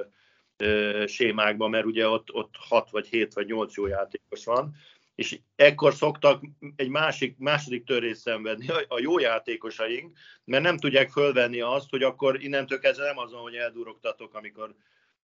[0.57, 4.75] ö, sémákba, mert ugye ott, ott 6 vagy 7 vagy 8 jó játékos van,
[5.15, 6.43] és ekkor szoktak
[6.75, 12.43] egy másik, második törés szenvedni a jó játékosaink, mert nem tudják fölvenni azt, hogy akkor
[12.43, 14.75] innentől kezdve nem azon, hogy eldurogtatok, amikor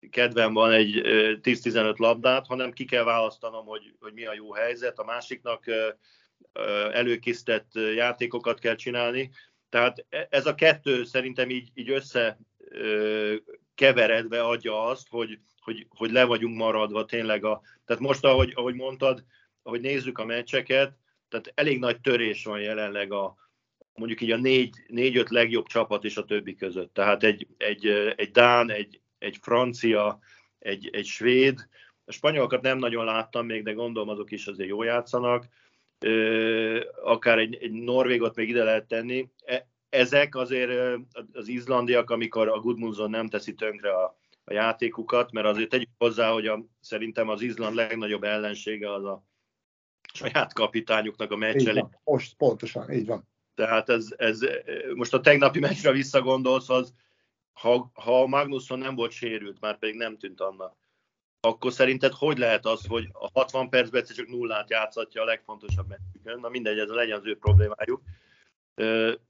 [0.09, 4.99] kedvem van egy 10-15 labdát, hanem ki kell választanom, hogy, hogy mi a jó helyzet,
[4.99, 5.63] a másiknak
[6.91, 9.31] előkészített játékokat kell csinálni.
[9.69, 12.37] Tehát e, ez a kettő szerintem így, így össze
[13.75, 17.43] keveredve adja azt, hogy, hogy, hogy le vagyunk maradva tényleg.
[17.45, 19.23] A, tehát most, ahogy, ahogy mondtad,
[19.63, 20.97] ahogy nézzük a meccseket,
[21.29, 23.35] tehát elég nagy törés van jelenleg a,
[23.93, 26.93] mondjuk így a négy, négy-öt legjobb csapat és a többi között.
[26.93, 30.19] Tehát egy, egy, egy Dán, egy, egy francia,
[30.59, 31.67] egy, egy svéd,
[32.05, 35.47] a spanyolokat nem nagyon láttam még, de gondolom azok is azért jól játszanak.
[37.03, 39.29] Akár egy, egy norvégot még ide lehet tenni.
[39.45, 40.99] E, ezek azért
[41.33, 46.31] az izlandiak, amikor a Gudmundsson nem teszi tönkre a, a játékukat, mert azért tegyük hozzá,
[46.31, 49.23] hogy a, szerintem az Izland legnagyobb ellensége az a
[50.13, 51.83] saját kapitányuknak a meccselé.
[52.03, 53.27] Most pontosan, így van.
[53.55, 54.39] Tehát ez, ez,
[54.95, 56.93] most a tegnapi meccsre visszagondolsz, az,
[57.53, 60.75] ha, ha Magnusson nem volt sérült, már pedig nem tűnt annak,
[61.45, 65.87] akkor szerinted hogy lehet az, hogy a 60 percben egyszer csak nullát játszhatja a legfontosabb
[65.87, 66.39] meccsükön?
[66.39, 68.01] Na mindegy, ez legyen az ő problémájuk.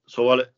[0.05, 0.53] Szóval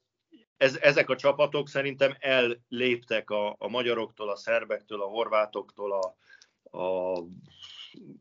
[0.57, 6.15] ez, ezek a csapatok szerintem elléptek a, a magyaroktól, a szerbektől, a horvátoktól, a,
[6.77, 7.23] a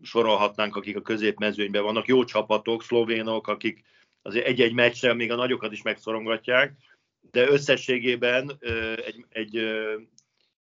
[0.03, 2.07] sorolhatnánk, akik a középmezőnyben vannak.
[2.07, 3.85] Jó csapatok, szlovénok, akik
[4.23, 6.77] azért egy-egy meccsre még a nagyokat is megszorongatják,
[7.31, 8.59] de összességében
[9.05, 9.57] egy, egy,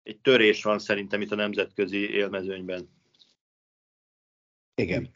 [0.06, 2.88] egy törés van szerintem itt a nemzetközi élmezőnyben.
[4.74, 5.10] Igen.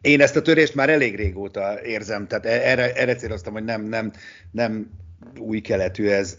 [0.00, 3.82] Én ezt a törést már elég régóta érzem, tehát e-, erre, erre céloztam, hogy nem,
[3.82, 4.12] nem,
[4.50, 4.90] nem
[5.38, 6.36] új keletű ez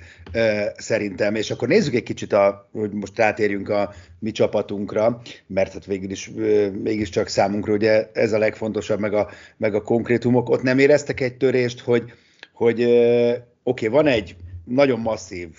[0.77, 1.35] szerintem.
[1.35, 6.11] És akkor nézzük egy kicsit, a, hogy most rátérjünk a mi csapatunkra, mert hát végül
[6.11, 6.31] is
[6.83, 10.49] mégiscsak számunkra ugye ez a legfontosabb, meg a, meg a konkrétumok.
[10.49, 12.13] Ott nem éreztek egy törést, hogy,
[12.53, 15.49] hogy oké, okay, van egy nagyon masszív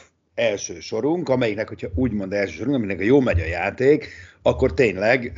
[0.41, 4.09] első sorunk, amelyiknek, hogyha úgymond első sorunk, aminek a jó megy a játék,
[4.43, 5.33] akkor tényleg,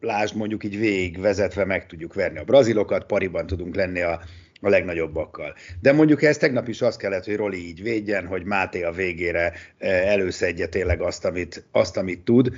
[0.00, 4.20] lásd mondjuk így végigvezetve meg tudjuk verni a brazilokat, pariban tudunk lenni a,
[4.60, 5.54] a legnagyobbakkal.
[5.80, 9.52] De mondjuk ez tegnap is azt kellett, hogy Roli így védjen, hogy Máté a végére
[9.78, 12.50] előszedje tényleg azt, amit, azt, amit tud.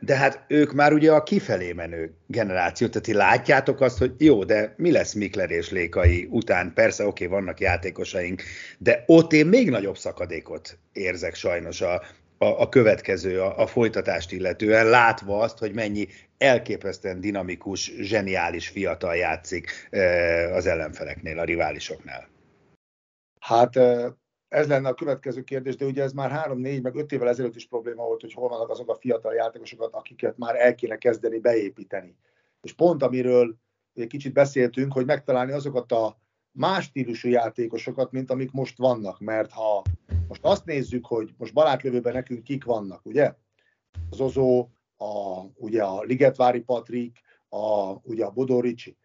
[0.00, 4.44] De hát ők már ugye a kifelé menő generáció, tehát ti látjátok azt, hogy jó,
[4.44, 6.72] de mi lesz Mikler és Lékai után?
[6.74, 8.42] Persze, oké, okay, vannak játékosaink,
[8.78, 12.02] de ott én még nagyobb szakadékot érzek sajnos a,
[12.38, 16.06] a, a következő, a, a folytatást illetően, látva azt, hogy mennyi
[16.38, 19.88] elképesztően dinamikus, zseniális fiatal játszik
[20.52, 22.28] az ellenfeleknél, a riválisoknál.
[23.40, 23.76] Hát
[24.48, 27.66] ez lenne a következő kérdés, de ugye ez már három-négy, meg öt évvel ezelőtt is
[27.66, 32.16] probléma volt, hogy hol vannak azok a fiatal játékosokat, akiket már el kéne kezdeni beépíteni.
[32.62, 33.56] És pont amiről
[33.94, 36.20] egy kicsit beszéltünk, hogy megtalálni azokat a
[36.56, 39.82] más stílusú játékosokat, mint amik most vannak, mert ha
[40.28, 43.34] most azt nézzük, hogy most balátlövőben nekünk kik vannak, ugye?
[44.10, 48.96] Az Ozó, a, ugye a Ligetvári Patrik, a, ugye a Bodoricsi.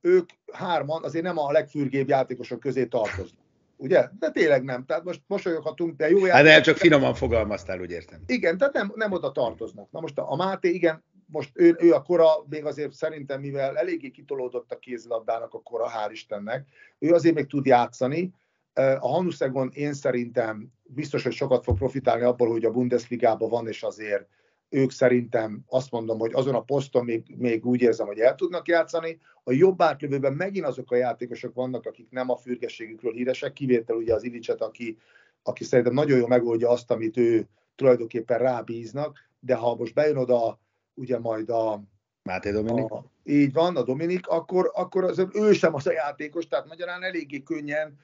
[0.00, 3.44] Ők hárman azért nem a legfürgébb játékosok közé tartoznak.
[3.76, 4.08] Ugye?
[4.18, 4.84] De tényleg nem.
[4.84, 6.32] Tehát most mosolyoghatunk, de jó játék.
[6.32, 8.22] Hát nem, csak finoman fogalmaztál, úgy értem.
[8.26, 9.90] Igen, tehát nem, nem oda tartoznak.
[9.90, 13.76] Na most a, a Máté, igen, most ő, ő a kora, még azért szerintem, mivel
[13.76, 18.32] eléggé kitolódott a kézilabdának a kora, hál' Istennek, ő azért még tud játszani.
[18.74, 23.82] A Hanuszegon én szerintem biztos, hogy sokat fog profitálni abból, hogy a Bundesligában van, és
[23.82, 24.26] azért
[24.68, 28.68] ők szerintem azt mondom, hogy azon a poszton még, még úgy érzem, hogy el tudnak
[28.68, 29.20] játszani.
[29.44, 34.14] A jobb átlövőben megint azok a játékosok vannak, akik nem a fürgességükről híresek, kivétel ugye
[34.14, 34.98] az Ivicset, aki,
[35.42, 40.60] aki szerintem nagyon jól megoldja azt, amit ő tulajdonképpen rábíznak, de ha most bejön oda
[40.96, 41.82] ugye majd a
[42.22, 42.90] Máté Dominik.
[42.90, 47.02] A, így van, a Dominik, akkor, akkor az, ő sem az a játékos, tehát magyarán
[47.02, 47.98] eléggé könnyen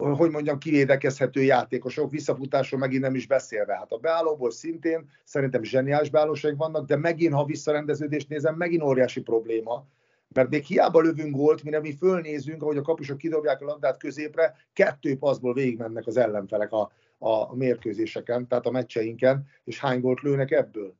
[0.00, 3.74] hogy mondjam, kivédekezhető játékosok, visszafutásról megint nem is beszélve.
[3.74, 9.20] Hát a beállóból szintén szerintem zseniális beállóság vannak, de megint, ha visszarendeződést nézem, megint óriási
[9.20, 9.86] probléma,
[10.28, 14.56] mert még hiába lövünk gólt, mire mi fölnézünk, ahogy a kapusok kidobják a labdát középre,
[14.72, 20.50] kettő passzból végigmennek az ellenfelek a, a mérkőzéseken, tehát a meccseinken, és hány gólt lőnek
[20.50, 20.94] ebből.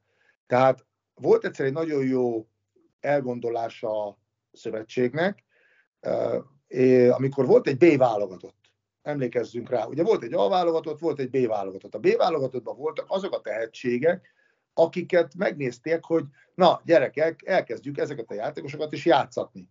[0.46, 0.84] Tehát
[1.20, 2.46] volt egyszer egy nagyon jó
[3.00, 4.18] elgondolása
[4.52, 5.44] szövetségnek,
[7.10, 11.46] amikor volt egy B válogatott, emlékezzünk rá, ugye volt egy A válogatott, volt egy B
[11.46, 11.94] válogatott.
[11.94, 14.34] A B válogatottban voltak azok a tehetségek,
[14.74, 19.68] akiket megnézték, hogy na gyerekek, elkezdjük ezeket a játékosokat is játszatni.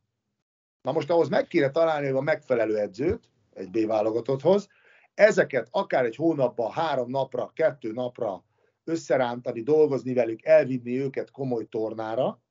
[0.81, 4.67] Na most ahhoz meg kéne találni a megfelelő edzőt egy B válogatotthoz,
[5.13, 8.43] ezeket akár egy hónapban, három napra, kettő napra
[8.89, 12.41] összerántani, dolgozni velük, elvinni őket komoly tornára,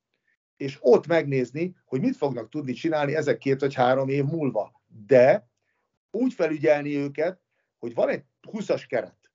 [0.56, 4.82] és ott megnézni, hogy mit fognak tudni csinálni ezek két vagy három év múlva.
[5.06, 5.48] De
[6.10, 7.40] úgy felügyelni őket,
[7.78, 9.30] hogy van egy 20-as keret.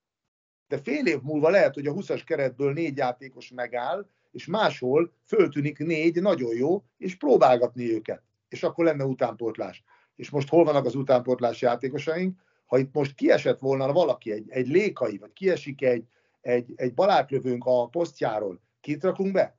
[0.68, 5.78] De fél év múlva lehet, hogy a 20-as keretből négy játékos megáll, és máshol föltűnik
[5.78, 8.24] négy nagyon jó, és próbálgatni őket.
[8.50, 9.84] És akkor lenne utánpótlás.
[10.16, 12.42] És most hol vannak az utánpótlás játékosaink?
[12.66, 16.06] Ha itt most kiesett volna valaki, egy, egy lékai, vagy kiesik egy,
[16.44, 19.58] egy, egy balátlövőnk a posztjáról, kit rakunk be?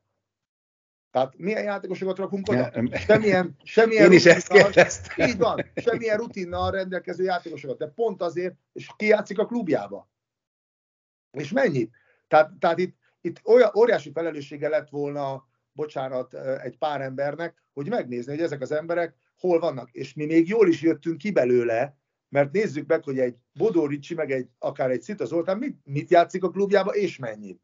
[1.11, 2.71] Tehát milyen játékosokat rakunk oda?
[2.93, 5.29] Semmilyen, semmilyen Én is ezt kérdeztem.
[5.29, 10.11] Így van, semmilyen rutinnal rendelkező játékosokat, de pont azért, és ki játszik a klubjába.
[11.31, 11.93] És mennyit?
[12.29, 18.33] Tehát, tehát itt, itt olyan óriási felelőssége lett volna, bocsánat, egy pár embernek, hogy megnézni,
[18.33, 19.91] hogy ezek az emberek hol vannak.
[19.91, 21.97] És mi még jól is jöttünk ki belőle,
[22.35, 26.11] mert nézzük meg, hogy egy Bodó Ricsi, meg egy, akár egy Szita Zoltán mit, mit
[26.11, 27.61] játszik a klubjába, és mennyit.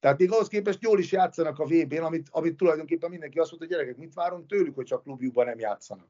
[0.00, 3.68] Tehát még ahhoz képest jól is játszanak a VB-n, amit, amit tulajdonképpen mindenki azt mondta,
[3.68, 6.08] hogy gyerekek, mit várunk tőlük, hogy csak klubjukban nem játszanak.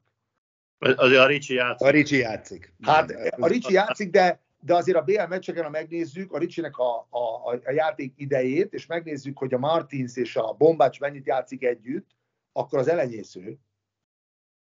[0.77, 1.87] Azért a Ricsi játszik.
[1.87, 2.73] A Ricsi játszik.
[2.81, 7.07] Hát a Ricsi játszik, de, de azért a BL meccseken, ha megnézzük a Ricsinek a,
[7.09, 12.09] a, a játék idejét, és megnézzük, hogy a Martins és a Bombács mennyit játszik együtt,
[12.51, 13.57] akkor az elenyésző.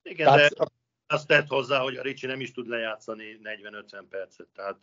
[0.04, 0.66] Igen, Tehát, de
[1.12, 4.48] azt tett hozzá, hogy a Ricsi nem is tud lejátszani 40-50 percet.
[4.56, 4.80] Tehát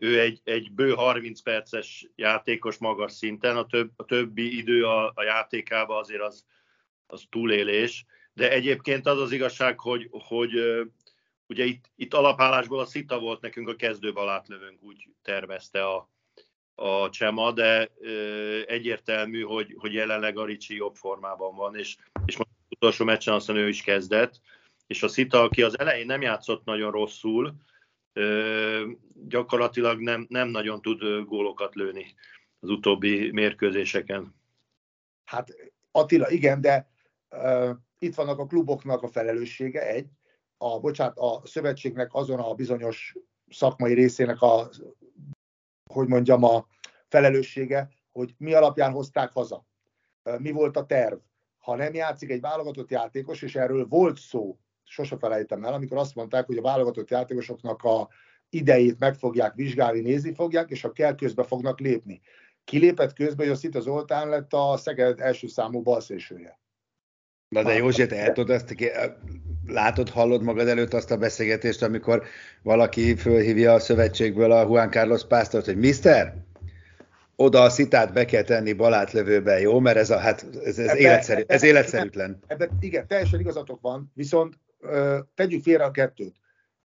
[0.00, 5.12] ő egy, egy bő 30 perces játékos magas szinten, a, több, a többi idő a,
[5.14, 6.44] a játékába azért az,
[7.06, 10.50] az túlélés, de egyébként az az igazság, hogy, hogy
[11.46, 16.10] ugye itt, itt alapállásból a Szita volt nekünk a kezdőbalátlövőnk, úgy tervezte a,
[16.74, 22.36] a Csema, de ö, egyértelmű, hogy, hogy jelenleg a Ricsi jobb formában van, és, és
[22.36, 24.40] most az utolsó meccsen aztán ő is kezdett,
[24.88, 27.54] és a Szita, aki az elején nem játszott nagyon rosszul,
[29.28, 32.14] gyakorlatilag nem, nem nagyon tud gólokat lőni
[32.60, 34.34] az utóbbi mérkőzéseken.
[35.24, 35.54] Hát
[35.90, 36.90] Attila, igen, de
[37.30, 40.08] uh, itt vannak a kluboknak a felelőssége, egy,
[40.56, 43.14] a, bocsánat, a szövetségnek azon a bizonyos
[43.50, 44.68] szakmai részének a,
[45.90, 46.66] hogy mondjam, a
[47.08, 49.66] felelőssége, hogy mi alapján hozták haza.
[50.38, 51.18] Mi volt a terv?
[51.58, 56.14] Ha nem játszik egy válogatott játékos, és erről volt szó sose felejtem el, amikor azt
[56.14, 58.08] mondták, hogy a válogatott játékosoknak a
[58.50, 62.20] idejét meg fogják vizsgálni, nézni fogják, és ha kell, közbe fognak lépni.
[62.64, 66.58] Kilépett közben, hogy a Szita Zoltán lett a Szeged első számú balszélsője.
[67.48, 68.74] Na de Józsi, te el tudod ezt,
[69.66, 72.22] látod, hallod magad előtt azt a beszélgetést, amikor
[72.62, 76.34] valaki fölhívja a szövetségből a Juan Carlos Pásztort, hogy Mister,
[77.36, 79.80] oda a szitát be kell tenni balátlövőbe, jó?
[79.80, 82.38] Mert ez, a, hát, ez, ez, ebbe, életszerű, ez életszerűtlen.
[82.46, 84.58] Ebben igen, teljesen igazatok van, viszont
[85.34, 86.34] tegyük félre a kettőt.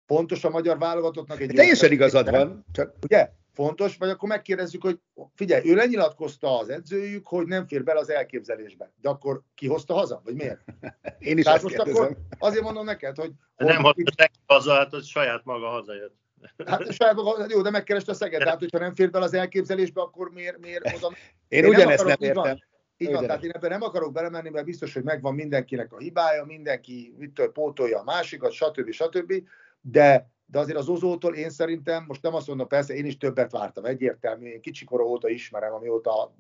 [0.06, 1.52] Fontos a magyar válogatottnak egy...
[1.54, 2.66] Teljesen igazad van.
[2.72, 2.94] Csak...
[3.04, 3.30] Ugye?
[3.54, 5.00] Fontos, vagy akkor megkérdezzük, hogy
[5.36, 8.92] figyelj, ő lenyilatkozta az edzőjük, hogy nem fér bele az elképzelésbe.
[9.02, 10.60] De akkor ki hozta haza, vagy miért?
[11.20, 12.04] Én is Tehát most kérdezem.
[12.04, 13.32] akkor azért mondom neked, hogy...
[13.58, 16.16] De nem hozta neki haza, hát hogy saját maga hazajött.
[16.66, 20.02] Hát saját maga, jó, de megkereste a Szeged, tehát hogyha nem fér bele az elképzelésbe,
[20.02, 21.16] akkor miért, miért oda...
[21.48, 22.58] Én, én ugyanezt nem értem.
[22.98, 26.46] Így van, tehát én ebben nem akarok belemenni, mert biztos, hogy megvan mindenkinek a hibája,
[26.46, 28.92] mindenki mitől pótolja a másikat, stb.
[28.92, 29.34] stb.
[29.82, 33.52] De, de azért az Ozótól én szerintem, most nem azt mondom, persze én is többet
[33.52, 36.36] vártam, egyértelmű, én kicsi kora óta ismerem, amióta,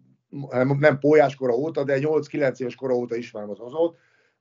[0.80, 3.98] nem pólyás kora óta, de 8-9 éves kora óta ismerem az Ozót.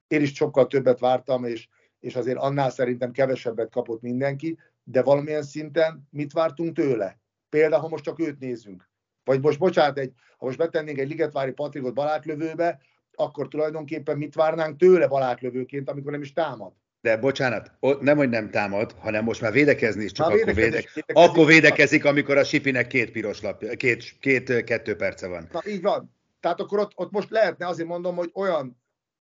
[0.06, 1.68] Én is sokkal többet vártam, és,
[2.00, 7.18] és azért annál szerintem kevesebbet kapott mindenki, de valamilyen szinten mit vártunk tőle?
[7.48, 8.88] Például, ha most csak őt nézzünk.
[9.24, 12.80] Vagy most, bocsánat, egy, ha most betennénk egy Ligetvári Patrikot balátlövőbe,
[13.14, 16.72] akkor tulajdonképpen mit várnánk tőle balátlövőként, amikor nem is támad?
[17.00, 20.94] De bocsánat, nem, hogy nem támad, hanem most már védekezni is csak már akkor, védekezik,
[20.94, 25.48] védekezik, akkor védekezik, amikor a Sipinek két piros lap, két, két, kettő perce van.
[25.52, 26.14] Na így van.
[26.40, 28.80] Tehát akkor ott, ott most lehetne azért mondom, hogy olyan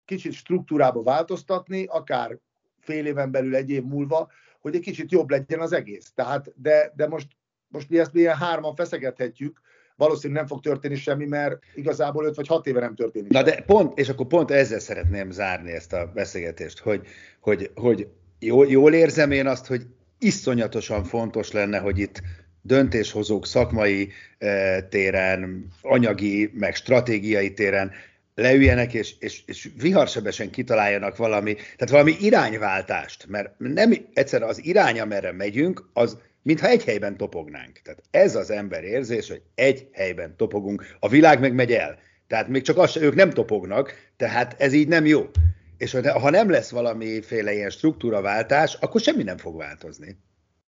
[0.04, 2.38] kicsit struktúrába változtatni, akár
[2.80, 6.12] fél éven belül, egy év múlva, hogy egy kicsit jobb legyen az egész.
[6.14, 7.26] Tehát, de, de most,
[7.68, 9.60] most mi ezt milyen hárman feszegethetjük,
[10.02, 13.30] valószínűleg nem fog történni semmi, mert igazából 5 vagy 6 éve nem történik.
[13.32, 17.06] Na de pont, és akkor pont ezzel szeretném zárni ezt a beszélgetést, hogy,
[17.40, 19.86] hogy, hogy jól, jól érzem én azt, hogy
[20.18, 22.22] iszonyatosan fontos lenne, hogy itt
[22.62, 27.90] döntéshozók szakmai eh, téren, anyagi, meg stratégiai téren
[28.34, 35.00] leüljenek, és, és, és viharsebesen kitaláljanak valami, tehát valami irányváltást, mert nem egyszer az irány,
[35.00, 37.80] amerre megyünk, az mintha egy helyben topognánk.
[37.82, 41.98] Tehát ez az ember érzés, hogy egy helyben topogunk, a világ meg megy el.
[42.26, 45.30] Tehát még csak az, ők nem topognak, tehát ez így nem jó.
[45.76, 50.18] És ha nem lesz valamiféle ilyen struktúraváltás, akkor semmi nem fog változni.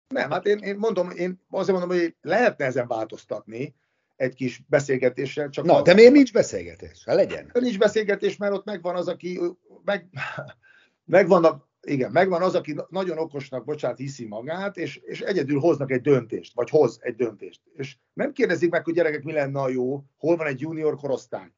[0.08, 3.76] Nem, hát én, én mondom, én azért mondom, hogy lehetne ezen változtatni,
[4.16, 5.50] egy kis beszélgetéssel.
[5.50, 7.04] Csak Na, de miért nincs beszélgetés?
[7.06, 7.50] Ha legyen.
[7.54, 9.40] De nincs beszélgetés, mert ott megvan az, aki
[9.84, 10.08] meg,
[11.06, 16.02] megvannak, igen, megvan az, aki nagyon okosnak, bocsánat, hiszi magát, és, és egyedül hoznak egy
[16.02, 17.62] döntést, vagy hoz egy döntést.
[17.74, 21.52] És nem kérdezik meg, hogy gyerekek, mi lenne a jó, hol van egy junior korosztály.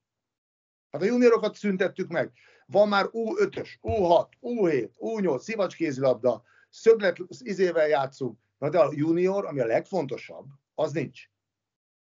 [0.91, 2.31] Hát a juniorokat szüntettük meg.
[2.65, 8.39] Van már U5-ös, U6, U7, U8, szivacskézilabda, szöglet izével játszunk.
[8.57, 10.45] Na de a junior, ami a legfontosabb,
[10.75, 11.29] az nincs.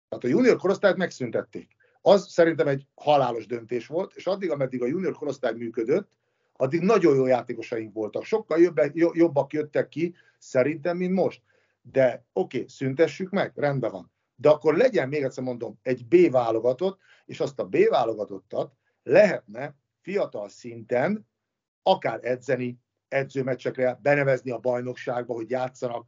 [0.10, 1.76] Tehát a junior korosztályt megszüntették.
[2.02, 6.10] Az szerintem egy halálos döntés volt, és addig, ameddig a junior korosztály működött,
[6.54, 8.24] addig nagyon jó játékosaink voltak.
[8.24, 11.42] Sokkal jobbak, jobbak jöttek ki, szerintem, mint most.
[11.82, 14.12] De oké, okay, szüntessük meg, rendben van.
[14.36, 18.74] De akkor legyen, még egyszer mondom, egy B válogatott, és azt a B válogatottat
[19.04, 21.28] lehetne fiatal szinten
[21.84, 26.06] akár edzeni, edzőmeccsekre, benevezni a bajnokságba, hogy játszanak,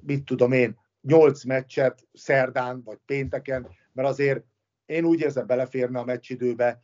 [0.00, 4.44] mit tudom én, nyolc meccset szerdán vagy pénteken, mert azért
[4.86, 6.82] én úgy érzem beleférne a meccsidőbe,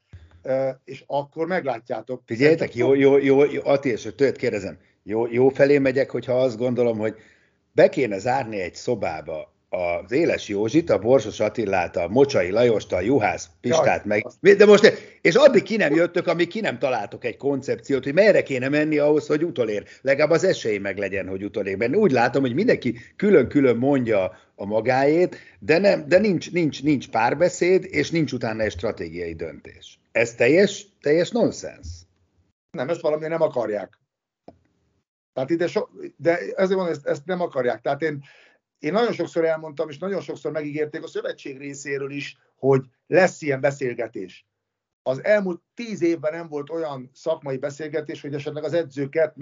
[0.85, 2.23] és akkor meglátjátok.
[2.27, 6.57] Figyeljetek, jó, jó, jó, jó Ati, és tőled kérdezem, jó, jó felé megyek, hogyha azt
[6.57, 7.15] gondolom, hogy
[7.73, 13.01] be kéne zárni egy szobába az Éles Józsit, a Borsos Attilát, a Mocsai Lajost, a
[13.01, 14.27] Juhász Pistát meg.
[14.41, 18.43] De most, és addig ki nem jöttök, amíg ki nem találtok egy koncepciót, hogy merre
[18.43, 19.85] kéne menni ahhoz, hogy utolér.
[20.03, 21.77] Legalább az esély meg legyen, hogy utolér.
[21.77, 27.09] Mert úgy látom, hogy mindenki külön-külön mondja a magáét, de, nem, de nincs, nincs, nincs
[27.09, 30.00] párbeszéd, és nincs utána egy stratégiai döntés.
[30.13, 31.89] Ez teljes, teljes nonsens.
[32.71, 33.99] Nem, ezt valami nem akarják.
[35.33, 35.87] Tehát ide so,
[36.17, 37.81] de ezért van, ezt, ezt nem akarják.
[37.81, 38.25] Tehát én,
[38.79, 43.61] én nagyon sokszor elmondtam, és nagyon sokszor megígérték a szövetség részéről is, hogy lesz ilyen
[43.61, 44.47] beszélgetés.
[45.03, 49.37] Az elmúlt tíz évben nem volt olyan szakmai beszélgetés, hogy esetleg az edzőket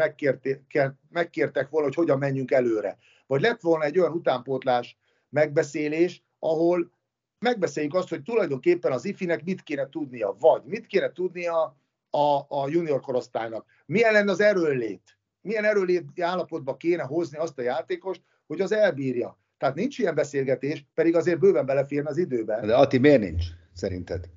[1.09, 2.99] megkértek volna, hogy hogyan menjünk előre.
[3.27, 4.99] Vagy lett volna egy olyan utánpótlás
[5.29, 6.93] megbeszélés, ahol
[7.39, 11.77] megbeszéljük azt, hogy tulajdonképpen az ifinek mit kéne tudnia, vagy mit kéne tudnia
[12.11, 13.67] a, a junior korosztálynak.
[13.87, 15.19] Milyen lenne az erőlét?
[15.41, 19.39] Milyen erőlét állapotba kéne hozni azt a játékost, hogy az elbírja.
[19.59, 22.61] Tehát nincs ilyen beszélgetés, pedig azért bőven beleférne az időbe.
[22.61, 24.29] De Ati, miért nincs, szerinted?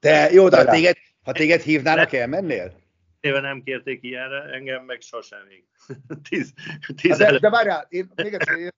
[0.00, 2.83] Te, jó, de ha téged, ha téged hívnának, elmennél?
[3.24, 5.64] Éve nem kérték ilyenre, engem meg sosem még.
[6.28, 6.52] tíz,
[6.94, 8.70] tíz de, de várjál, én még egyszer, én,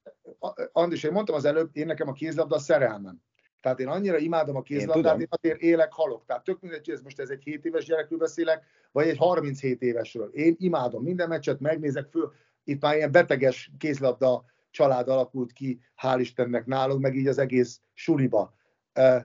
[0.73, 3.23] Andris, én mondtam az előbb, én nekem a kézlabda a szerelmem.
[3.61, 6.25] Tehát én annyira imádom a kézlabdát, én, én azért élek, halok.
[6.27, 9.83] Tehát tök mindegy, hogy ez most ez egy 7 éves gyerekről beszélek, vagy egy 37
[9.83, 10.31] évesről.
[10.33, 12.33] Én imádom minden meccset, megnézek föl.
[12.65, 17.81] Itt már ilyen beteges kézlabda család alakult ki, hál' Istennek nálunk, meg így az egész
[17.95, 18.55] suliba.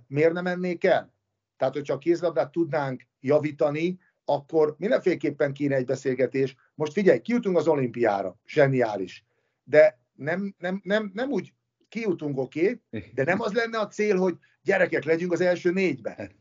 [0.07, 1.13] Miért nem mennék el?
[1.57, 3.99] Tehát, hogyha a kézlabdát tudnánk javítani,
[4.33, 6.55] akkor mindenféleképpen kéne egy beszélgetés.
[6.75, 9.25] Most figyelj, kijutunk az olimpiára, zseniális.
[9.63, 11.53] De nem, nem, nem, nem úgy
[11.89, 16.31] kijutunk, oké, okay, de nem az lenne a cél, hogy gyerekek legyünk az első négybe.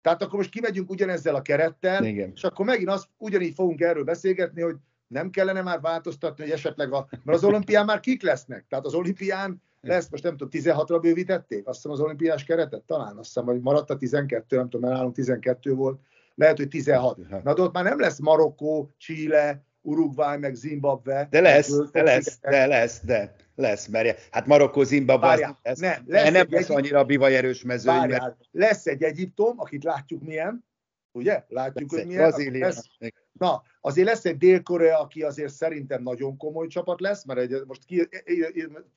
[0.00, 2.32] Tehát akkor most kimegyünk ugyanezzel a kerettel, Igen.
[2.34, 4.76] és akkor megint azt ugyanígy fogunk erről beszélgetni, hogy
[5.06, 8.66] nem kellene már változtatni, hogy esetleg a, mert az olimpián már kik lesznek?
[8.68, 13.16] Tehát az olimpián lesz, most nem tudom, 16-ra bővítették, azt hiszem az olimpiás keretet, talán
[13.16, 16.00] azt hiszem, hogy maradt a 12, nem tudom, mert nálunk 12 volt,
[16.34, 17.18] lehet, hogy 16.
[17.42, 21.26] Na de ott már nem lesz Marokkó, Chile, Uruguay, meg Zimbabwe.
[21.30, 26.02] De lesz, de lesz, de lesz, de lesz, mert hát Marokkó, Zimbabwe, Várjál, lesz, nem,
[26.06, 27.90] lesz nem lesz annyira a bivajerős mező.
[27.90, 28.36] mert...
[28.50, 30.64] Lesz egy Egyiptom, akit látjuk milyen,
[31.12, 31.44] ugye?
[31.48, 32.28] Látjuk, lesz hogy milyen.
[32.28, 32.66] Brazília.
[32.66, 32.86] Lesz,
[33.32, 37.84] na, azért lesz egy Dél-Korea, aki azért szerintem nagyon komoly csapat lesz, mert egy, most
[37.84, 38.08] ki,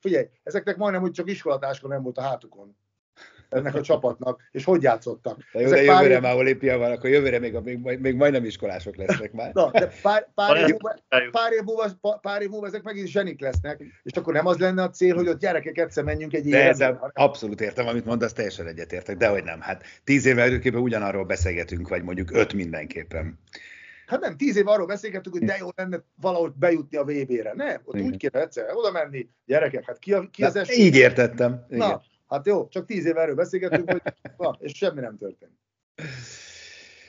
[0.00, 2.76] figyelj, ezeknek majdnem, hogy csak iskolatáskor nem volt a hátukon
[3.48, 5.38] ennek a csapatnak, és hogy játszottak.
[5.52, 6.20] De jó, de jövőre év...
[6.20, 9.52] már olimpia van, akkor jövőre még, még, még majdnem iskolások lesznek már.
[9.52, 10.94] Na, de pár, pár, év múlva,
[11.30, 14.82] pár, év múlva, pár év múlva ezek megint zsenik lesznek, és akkor nem az lenne
[14.82, 17.10] a cél, hogy ott gyerekek egyszer menjünk egy életbe.
[17.12, 19.60] Abszolút értem, amit mondasz, teljesen egyetértek, de hogy nem.
[19.60, 23.38] Hát tíz évvel előképpen ugyanarról beszélgetünk, vagy mondjuk öt mindenképpen.
[24.06, 27.52] Hát nem, tíz év arról beszélgetünk, hogy de jó lenne valahogy bejutni a VB-re.
[27.54, 28.06] Nem, ott Igen.
[28.06, 30.84] úgy kéne egyszer oda menni, gyerekek, hát ki, a, ki az esély?
[30.84, 31.64] Így értettem.
[31.68, 31.88] Igen.
[31.88, 34.02] Na, Hát jó, csak tíz év erről beszélgetünk, hogy
[34.36, 35.52] na, és semmi nem történt.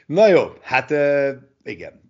[0.05, 0.91] Na jó, hát
[1.63, 2.08] igen.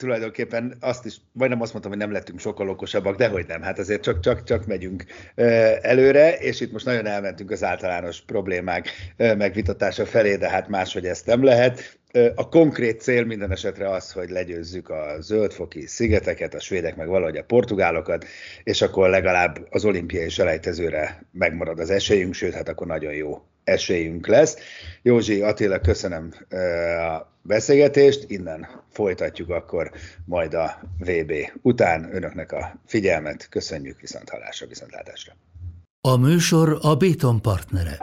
[0.00, 3.78] Tulajdonképpen azt is, majdnem azt mondtam, hogy nem lettünk sokkal okosabbak, de hogy nem, hát
[3.78, 5.04] azért csak, csak, csak megyünk
[5.80, 11.26] előre, és itt most nagyon elmentünk az általános problémák megvitatása felé, de hát máshogy ezt
[11.26, 11.98] nem lehet.
[12.34, 17.36] A konkrét cél minden esetre az, hogy legyőzzük a zöldfoki szigeteket, a svédek meg valahogy
[17.36, 18.24] a portugálokat,
[18.64, 24.26] és akkor legalább az olimpiai selejtezőre megmarad az esélyünk, sőt, hát akkor nagyon jó esélyünk
[24.26, 24.56] lesz.
[25.02, 26.32] Józsi Attila, köszönöm
[27.14, 29.90] a beszélgetést, innen folytatjuk akkor
[30.24, 31.32] majd a VB
[31.62, 32.14] után.
[32.14, 35.32] Önöknek a figyelmet köszönjük viszont hallásra, viszontlátásra.
[36.08, 37.98] A műsor a Béton partnere.